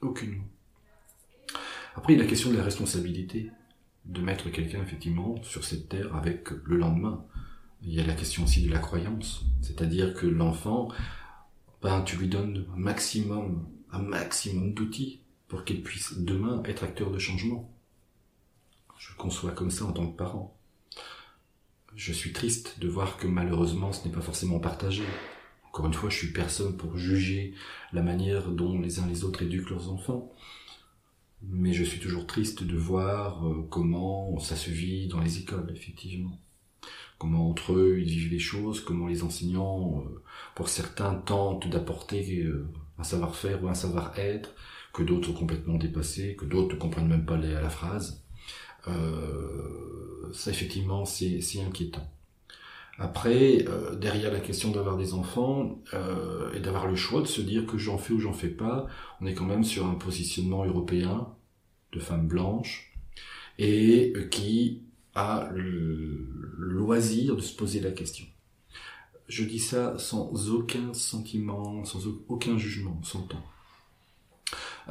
Aucunement. 0.00 0.44
Après, 1.94 2.14
il 2.14 2.16
y 2.16 2.20
a 2.20 2.24
la 2.24 2.28
question 2.28 2.50
de 2.50 2.56
la 2.56 2.64
responsabilité, 2.64 3.50
de 4.06 4.20
mettre 4.22 4.50
quelqu'un 4.50 4.82
effectivement 4.82 5.42
sur 5.42 5.62
cette 5.62 5.90
terre 5.90 6.14
avec 6.16 6.50
le 6.64 6.76
lendemain. 6.76 7.24
Il 7.82 7.92
y 7.92 8.00
a 8.00 8.06
la 8.06 8.14
question 8.14 8.44
aussi 8.44 8.66
de 8.66 8.72
la 8.72 8.78
croyance, 8.78 9.44
c'est-à-dire 9.60 10.14
que 10.14 10.26
l'enfant, 10.26 10.88
ben, 11.82 12.00
tu 12.02 12.16
lui 12.16 12.28
donnes 12.28 12.64
un 12.74 12.78
maximum, 12.78 13.68
un 13.92 14.00
maximum 14.00 14.72
d'outils 14.72 15.20
pour 15.54 15.64
qu'il 15.64 15.84
puisse 15.84 16.18
demain 16.18 16.64
être 16.64 16.82
acteur 16.82 17.12
de 17.12 17.18
changement. 17.20 17.72
Je 18.98 19.12
le 19.12 19.16
conçois 19.16 19.52
comme 19.52 19.70
ça 19.70 19.84
en 19.84 19.92
tant 19.92 20.08
que 20.08 20.16
parent. 20.16 20.58
Je 21.94 22.12
suis 22.12 22.32
triste 22.32 22.80
de 22.80 22.88
voir 22.88 23.18
que 23.18 23.28
malheureusement 23.28 23.92
ce 23.92 24.04
n'est 24.04 24.12
pas 24.12 24.20
forcément 24.20 24.58
partagé. 24.58 25.04
Encore 25.68 25.86
une 25.86 25.94
fois, 25.94 26.10
je 26.10 26.16
suis 26.16 26.32
personne 26.32 26.76
pour 26.76 26.98
juger 26.98 27.54
la 27.92 28.02
manière 28.02 28.48
dont 28.50 28.80
les 28.80 28.98
uns 28.98 29.06
les 29.06 29.22
autres 29.22 29.42
éduquent 29.42 29.70
leurs 29.70 29.92
enfants. 29.92 30.32
Mais 31.40 31.72
je 31.72 31.84
suis 31.84 32.00
toujours 32.00 32.26
triste 32.26 32.64
de 32.64 32.76
voir 32.76 33.46
euh, 33.46 33.64
comment 33.70 34.36
ça 34.40 34.56
se 34.56 34.70
vit 34.70 35.06
dans 35.06 35.20
les 35.20 35.38
écoles, 35.38 35.70
effectivement. 35.72 36.40
Comment 37.16 37.48
entre 37.48 37.74
eux 37.74 38.00
ils 38.00 38.08
vivent 38.08 38.32
les 38.32 38.40
choses, 38.40 38.80
comment 38.80 39.06
les 39.06 39.22
enseignants, 39.22 40.02
euh, 40.04 40.20
pour 40.56 40.68
certains, 40.68 41.14
tentent 41.14 41.68
d'apporter 41.68 42.42
euh, 42.42 42.66
un 42.98 43.04
savoir-faire 43.04 43.62
ou 43.62 43.68
un 43.68 43.74
savoir-être, 43.74 44.52
que 44.94 45.02
d'autres 45.02 45.26
sont 45.26 45.34
complètement 45.34 45.74
dépassés, 45.74 46.36
que 46.36 46.46
d'autres 46.46 46.76
ne 46.76 46.80
comprennent 46.80 47.08
même 47.08 47.26
pas 47.26 47.36
la 47.36 47.68
phrase. 47.68 48.24
Euh, 48.88 50.30
ça 50.32 50.50
effectivement 50.50 51.04
c'est 51.04 51.60
inquiétant. 51.66 52.08
Après, 52.96 53.66
euh, 53.66 53.96
derrière 53.96 54.32
la 54.32 54.38
question 54.38 54.70
d'avoir 54.70 54.96
des 54.96 55.14
enfants 55.14 55.82
euh, 55.94 56.52
et 56.52 56.60
d'avoir 56.60 56.86
le 56.86 56.94
choix 56.94 57.22
de 57.22 57.26
se 57.26 57.40
dire 57.40 57.66
que 57.66 57.76
j'en 57.76 57.98
fais 57.98 58.12
ou 58.12 58.20
j'en 58.20 58.32
fais 58.32 58.48
pas, 58.48 58.86
on 59.20 59.26
est 59.26 59.34
quand 59.34 59.46
même 59.46 59.64
sur 59.64 59.84
un 59.86 59.94
positionnement 59.94 60.64
européen 60.64 61.28
de 61.92 61.98
femmes 61.98 62.28
blanches 62.28 62.96
et 63.58 64.12
qui 64.30 64.82
a 65.16 65.50
le 65.54 66.28
loisir 66.56 67.34
de 67.34 67.40
se 67.40 67.54
poser 67.54 67.80
la 67.80 67.90
question. 67.90 68.26
Je 69.26 69.42
dis 69.42 69.58
ça 69.58 69.98
sans 69.98 70.50
aucun 70.50 70.92
sentiment, 70.94 71.84
sans 71.84 72.06
aucun 72.28 72.58
jugement, 72.58 73.00
sans 73.02 73.22
temps. 73.22 73.42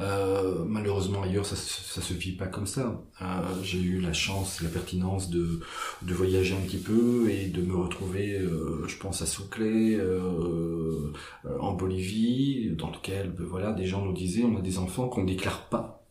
Euh, 0.00 0.64
malheureusement 0.66 1.22
ailleurs 1.22 1.46
ça, 1.46 1.54
ça 1.54 2.02
se 2.02 2.14
vit 2.14 2.32
pas 2.32 2.46
comme 2.46 2.66
ça. 2.66 3.00
Euh, 3.22 3.26
j'ai 3.62 3.80
eu 3.80 4.00
la 4.00 4.12
chance 4.12 4.60
la 4.60 4.68
pertinence 4.68 5.30
de, 5.30 5.60
de 6.02 6.14
voyager 6.14 6.54
un 6.54 6.60
petit 6.60 6.78
peu 6.78 7.30
et 7.30 7.46
de 7.46 7.62
me 7.62 7.76
retrouver, 7.76 8.38
euh, 8.38 8.84
je 8.88 8.96
pense 8.98 9.22
à 9.22 9.26
Souclé, 9.26 9.94
euh, 9.94 11.12
en 11.60 11.74
Bolivie, 11.74 12.70
dans 12.76 12.90
lequel 12.90 13.30
ben, 13.30 13.44
voilà 13.44 13.72
des 13.72 13.86
gens 13.86 14.04
nous 14.04 14.12
disaient 14.12 14.44
on 14.44 14.56
a 14.56 14.62
des 14.62 14.78
enfants 14.78 15.08
qu'on 15.08 15.24
déclare 15.24 15.68
pas 15.68 16.04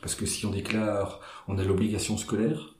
parce 0.00 0.14
que 0.14 0.26
si 0.26 0.46
on 0.46 0.50
déclare, 0.50 1.20
on 1.48 1.58
a 1.58 1.64
l'obligation 1.64 2.16
scolaire, 2.16 2.76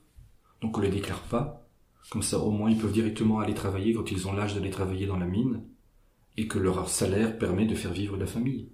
donc 0.61 0.77
on 0.77 0.81
les 0.81 0.89
déclare 0.89 1.21
pas. 1.23 1.67
Comme 2.09 2.23
ça 2.23 2.39
au 2.39 2.51
moins 2.51 2.69
ils 2.71 2.77
peuvent 2.77 2.93
directement 2.93 3.39
aller 3.39 3.53
travailler 3.53 3.93
quand 3.93 4.09
ils 4.11 4.29
ont 4.29 4.33
l'âge 4.33 4.55
d'aller 4.55 4.69
travailler 4.69 5.05
dans 5.07 5.17
la 5.17 5.25
mine 5.25 5.63
et 6.37 6.47
que 6.47 6.59
leur 6.59 6.87
salaire 6.87 7.37
permet 7.37 7.65
de 7.65 7.75
faire 7.75 7.91
vivre 7.91 8.15
la 8.15 8.27
famille. 8.27 8.69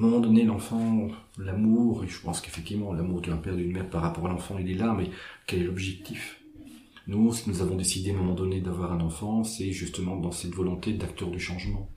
À 0.00 0.02
un 0.02 0.06
moment 0.06 0.20
donné, 0.20 0.44
l'enfant, 0.44 1.08
l'amour, 1.36 2.04
et 2.04 2.08
je 2.08 2.18
pense 2.22 2.40
qu'effectivement, 2.40 2.94
l'amour 2.94 3.20
d'un 3.20 3.36
père 3.36 3.52
et 3.52 3.58
d'une 3.58 3.72
mère 3.72 3.90
par 3.90 4.00
rapport 4.00 4.24
à 4.24 4.30
l'enfant, 4.30 4.56
il 4.58 4.70
est 4.70 4.74
là, 4.74 4.94
mais 4.96 5.10
quel 5.46 5.60
est 5.60 5.64
l'objectif? 5.64 6.40
Nous, 7.06 7.34
si 7.34 7.50
nous 7.50 7.60
avons 7.60 7.76
décidé 7.76 8.10
à 8.10 8.14
un 8.14 8.16
moment 8.16 8.32
donné 8.32 8.62
d'avoir 8.62 8.94
un 8.94 9.00
enfant, 9.00 9.44
c'est 9.44 9.72
justement 9.72 10.16
dans 10.16 10.32
cette 10.32 10.54
volonté 10.54 10.94
d'acteur 10.94 11.30
du 11.30 11.38
changement. 11.38 11.90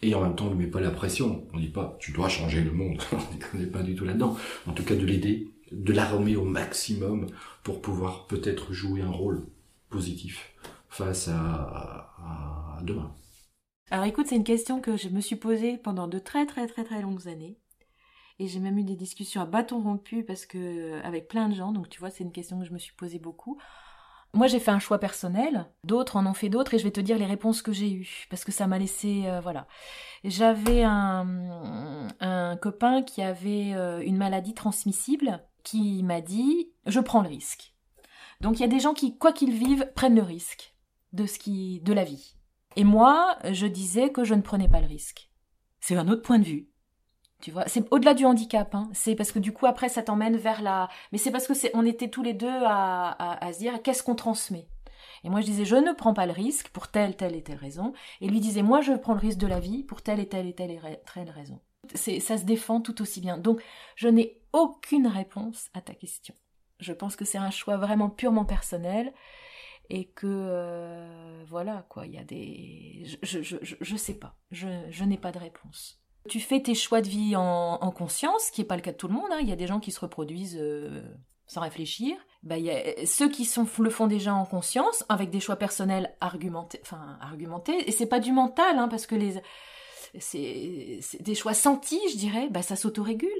Et 0.00 0.14
en 0.14 0.22
même 0.22 0.36
temps, 0.36 0.46
on 0.46 0.54
ne 0.54 0.54
met 0.54 0.68
pas 0.68 0.80
la 0.80 0.90
pression. 0.90 1.44
On 1.52 1.58
ne 1.58 1.60
dit 1.60 1.68
pas, 1.68 1.98
tu 2.00 2.12
dois 2.12 2.30
changer 2.30 2.62
le 2.64 2.72
monde. 2.72 2.98
on 3.54 3.58
n'est 3.58 3.66
pas 3.66 3.82
du 3.82 3.94
tout 3.94 4.06
là-dedans. 4.06 4.34
En 4.66 4.72
tout 4.72 4.84
cas, 4.84 4.94
de 4.94 5.04
l'aider, 5.04 5.48
de 5.70 5.92
l'armer 5.92 6.34
au 6.34 6.44
maximum 6.46 7.26
pour 7.62 7.82
pouvoir 7.82 8.26
peut-être 8.26 8.72
jouer 8.72 9.02
un 9.02 9.10
rôle 9.10 9.44
positif 9.90 10.54
face 10.88 11.28
à, 11.28 12.14
à 12.24 12.78
demain. 12.84 13.12
Alors 13.90 14.04
écoute, 14.04 14.26
c'est 14.26 14.36
une 14.36 14.44
question 14.44 14.80
que 14.80 14.96
je 14.96 15.08
me 15.08 15.20
suis 15.20 15.36
posée 15.36 15.78
pendant 15.78 16.08
de 16.08 16.18
très 16.18 16.44
très 16.44 16.66
très 16.66 16.84
très 16.84 17.00
longues 17.00 17.26
années. 17.26 17.58
Et 18.38 18.46
j'ai 18.46 18.60
même 18.60 18.78
eu 18.78 18.84
des 18.84 18.96
discussions 18.96 19.40
à 19.40 19.46
bâton 19.46 19.80
rompu 19.80 20.22
parce 20.22 20.46
que 20.46 21.00
avec 21.02 21.26
plein 21.26 21.48
de 21.48 21.54
gens, 21.54 21.72
donc 21.72 21.88
tu 21.88 21.98
vois, 21.98 22.10
c'est 22.10 22.22
une 22.22 22.32
question 22.32 22.58
que 22.58 22.66
je 22.66 22.72
me 22.72 22.78
suis 22.78 22.94
posée 22.94 23.18
beaucoup. 23.18 23.58
Moi, 24.34 24.46
j'ai 24.46 24.60
fait 24.60 24.70
un 24.70 24.78
choix 24.78 24.98
personnel, 24.98 25.66
d'autres 25.84 26.16
en 26.16 26.26
ont 26.26 26.34
fait 26.34 26.50
d'autres, 26.50 26.74
et 26.74 26.78
je 26.78 26.84
vais 26.84 26.90
te 26.90 27.00
dire 27.00 27.16
les 27.16 27.24
réponses 27.24 27.62
que 27.62 27.72
j'ai 27.72 27.90
eues, 27.90 28.26
parce 28.28 28.44
que 28.44 28.52
ça 28.52 28.66
m'a 28.66 28.78
laissé, 28.78 29.22
euh, 29.24 29.40
voilà. 29.40 29.66
J'avais 30.22 30.84
un, 30.84 32.08
un 32.20 32.56
copain 32.58 33.02
qui 33.02 33.22
avait 33.22 33.72
euh, 33.74 34.02
une 34.04 34.18
maladie 34.18 34.52
transmissible, 34.52 35.42
qui 35.64 36.02
m'a 36.02 36.20
dit, 36.20 36.70
je 36.84 37.00
prends 37.00 37.22
le 37.22 37.28
risque. 37.28 37.74
Donc 38.42 38.58
il 38.58 38.60
y 38.60 38.66
a 38.66 38.68
des 38.68 38.80
gens 38.80 38.92
qui, 38.92 39.16
quoi 39.16 39.32
qu'ils 39.32 39.52
vivent, 39.52 39.90
prennent 39.94 40.16
le 40.16 40.22
risque 40.22 40.74
de 41.14 41.24
ce 41.24 41.38
qui, 41.38 41.80
de 41.80 41.94
la 41.94 42.04
vie. 42.04 42.37
Et 42.76 42.84
moi, 42.84 43.36
je 43.50 43.66
disais 43.66 44.10
que 44.10 44.24
je 44.24 44.34
ne 44.34 44.42
prenais 44.42 44.68
pas 44.68 44.80
le 44.80 44.86
risque. 44.86 45.30
C'est 45.80 45.96
un 45.96 46.08
autre 46.08 46.22
point 46.22 46.38
de 46.38 46.44
vue. 46.44 46.68
Tu 47.40 47.52
vois, 47.52 47.68
c'est 47.68 47.86
au-delà 47.92 48.14
du 48.14 48.24
handicap. 48.24 48.74
Hein. 48.74 48.88
C'est 48.92 49.14
parce 49.14 49.30
que 49.30 49.38
du 49.38 49.52
coup 49.52 49.66
après 49.66 49.88
ça 49.88 50.02
t'emmène 50.02 50.36
vers 50.36 50.60
la. 50.60 50.88
Mais 51.12 51.18
c'est 51.18 51.30
parce 51.30 51.46
que 51.46 51.52
on 51.74 51.86
était 51.86 52.08
tous 52.08 52.22
les 52.22 52.34
deux 52.34 52.48
à 52.48 53.50
se 53.52 53.58
dire 53.58 53.80
qu'est-ce 53.82 54.02
qu'on 54.02 54.16
transmet? 54.16 54.68
Et 55.24 55.30
moi 55.30 55.40
je 55.40 55.46
disais 55.46 55.64
je 55.64 55.76
ne 55.76 55.92
prends 55.92 56.14
pas 56.14 56.26
le 56.26 56.32
risque 56.32 56.68
pour 56.70 56.88
telle 56.88 57.16
telle 57.16 57.36
et 57.36 57.42
telle 57.42 57.58
raison. 57.58 57.92
Et 58.20 58.28
lui 58.28 58.40
disait 58.40 58.62
moi 58.62 58.80
je 58.80 58.92
prends 58.92 59.14
le 59.14 59.20
risque 59.20 59.38
de 59.38 59.46
la 59.46 59.60
vie 59.60 59.84
pour 59.84 60.02
telle 60.02 60.20
et 60.20 60.28
telle 60.28 60.48
et 60.48 60.54
telle 60.54 60.72
et 60.72 60.80
telle 61.14 61.30
raison. 61.30 61.60
C'est 61.94 62.18
ça 62.18 62.38
se 62.38 62.44
défend 62.44 62.80
tout 62.80 63.00
aussi 63.02 63.20
bien. 63.20 63.38
Donc 63.38 63.62
je 63.94 64.08
n'ai 64.08 64.40
aucune 64.52 65.06
réponse 65.06 65.68
à 65.74 65.80
ta 65.80 65.94
question. 65.94 66.34
Je 66.80 66.92
pense 66.92 67.16
que 67.16 67.24
c'est 67.24 67.38
un 67.38 67.50
choix 67.50 67.76
vraiment 67.76 68.10
purement 68.10 68.44
personnel 68.44 69.12
et 69.90 70.06
que 70.06 70.26
euh, 70.26 71.44
voilà 71.48 71.86
quoi. 71.88 72.06
Il 72.06 72.14
y 72.14 72.18
a 72.18 72.24
des 72.24 73.04
je 73.22 73.42
je 73.42 73.56
je, 73.62 73.76
je 73.80 73.96
sais 73.96 74.14
pas. 74.14 74.36
Je 74.50 74.68
je 74.90 75.04
n'ai 75.04 75.18
pas 75.18 75.32
de 75.32 75.38
réponse. 75.38 76.00
Tu 76.28 76.40
fais 76.40 76.60
tes 76.60 76.74
choix 76.74 77.00
de 77.00 77.08
vie 77.08 77.36
en, 77.36 77.78
en 77.80 77.90
conscience, 77.90 78.44
ce 78.46 78.52
qui 78.52 78.60
n'est 78.60 78.66
pas 78.66 78.76
le 78.76 78.82
cas 78.82 78.92
de 78.92 78.96
tout 78.96 79.08
le 79.08 79.14
monde. 79.14 79.30
Hein. 79.30 79.38
Il 79.40 79.48
y 79.48 79.52
a 79.52 79.56
des 79.56 79.66
gens 79.66 79.80
qui 79.80 79.92
se 79.92 80.00
reproduisent 80.00 80.58
euh, 80.60 81.02
sans 81.46 81.62
réfléchir. 81.62 82.16
Bah, 82.42 82.58
y 82.58 82.70
a 82.70 83.06
ceux 83.06 83.28
qui 83.28 83.44
sont, 83.44 83.66
le 83.78 83.90
font 83.90 84.06
déjà 84.06 84.34
en 84.34 84.44
conscience, 84.44 85.04
avec 85.08 85.30
des 85.30 85.40
choix 85.40 85.56
personnels 85.56 86.14
argumentés. 86.20 86.80
Enfin, 86.82 87.18
argumentés. 87.20 87.88
Et 87.88 87.92
c'est 87.92 88.06
pas 88.06 88.20
du 88.20 88.32
mental, 88.32 88.78
hein, 88.78 88.88
parce 88.88 89.06
que 89.06 89.14
les, 89.14 89.40
c'est, 90.18 91.00
des 91.20 91.34
choix 91.34 91.54
sentis, 91.54 92.00
je 92.12 92.16
dirais. 92.16 92.48
Bah, 92.50 92.62
ça 92.62 92.76
s'autorégule. 92.76 93.30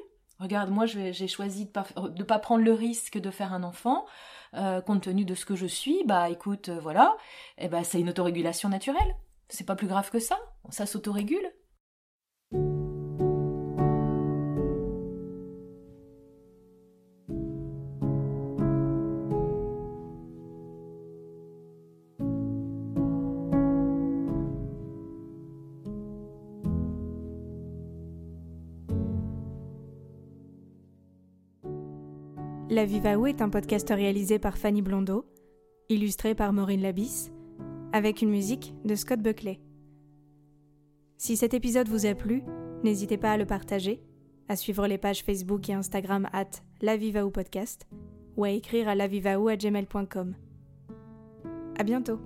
Regarde, 0.40 0.70
moi, 0.70 0.86
j'ai 0.86 1.28
choisi 1.28 1.66
de 1.66 1.70
pas, 1.70 1.86
de 1.96 2.22
pas 2.22 2.38
prendre 2.38 2.64
le 2.64 2.72
risque 2.72 3.18
de 3.18 3.30
faire 3.30 3.52
un 3.52 3.64
enfant. 3.64 4.06
Euh, 4.54 4.80
compte 4.80 5.02
tenu 5.02 5.24
de 5.24 5.34
ce 5.34 5.44
que 5.44 5.56
je 5.56 5.66
suis, 5.66 6.04
bah 6.04 6.30
écoute, 6.30 6.70
euh, 6.70 6.80
voilà, 6.80 7.16
et 7.58 7.66
eh 7.66 7.68
bah, 7.68 7.84
c'est 7.84 8.00
une 8.00 8.08
autorégulation 8.08 8.68
naturelle. 8.68 9.14
C'est 9.48 9.66
pas 9.66 9.76
plus 9.76 9.86
grave 9.86 10.10
que 10.10 10.18
ça, 10.18 10.38
ça 10.70 10.86
s'autorégule. 10.86 11.52
La 32.78 32.84
Viva 32.84 33.14
est 33.28 33.42
un 33.42 33.48
podcast 33.48 33.88
réalisé 33.88 34.38
par 34.38 34.56
Fanny 34.56 34.82
Blondeau, 34.82 35.26
illustré 35.88 36.36
par 36.36 36.52
Maureen 36.52 36.80
Labisse, 36.80 37.32
avec 37.92 38.22
une 38.22 38.30
musique 38.30 38.72
de 38.84 38.94
Scott 38.94 39.18
Buckley. 39.18 39.58
Si 41.16 41.36
cet 41.36 41.54
épisode 41.54 41.88
vous 41.88 42.06
a 42.06 42.14
plu, 42.14 42.44
n'hésitez 42.84 43.16
pas 43.16 43.32
à 43.32 43.36
le 43.36 43.46
partager, 43.46 44.00
à 44.48 44.54
suivre 44.54 44.86
les 44.86 44.96
pages 44.96 45.24
Facebook 45.24 45.68
et 45.68 45.72
Instagram 45.72 46.28
at 46.32 46.62
podcast 47.32 47.88
ou 48.36 48.44
à 48.44 48.50
écrire 48.50 48.86
à 48.86 48.94
lavivaou 48.94 49.48
à 49.48 49.56
gmail.com. 49.56 50.36
À 51.76 51.82
bientôt! 51.82 52.20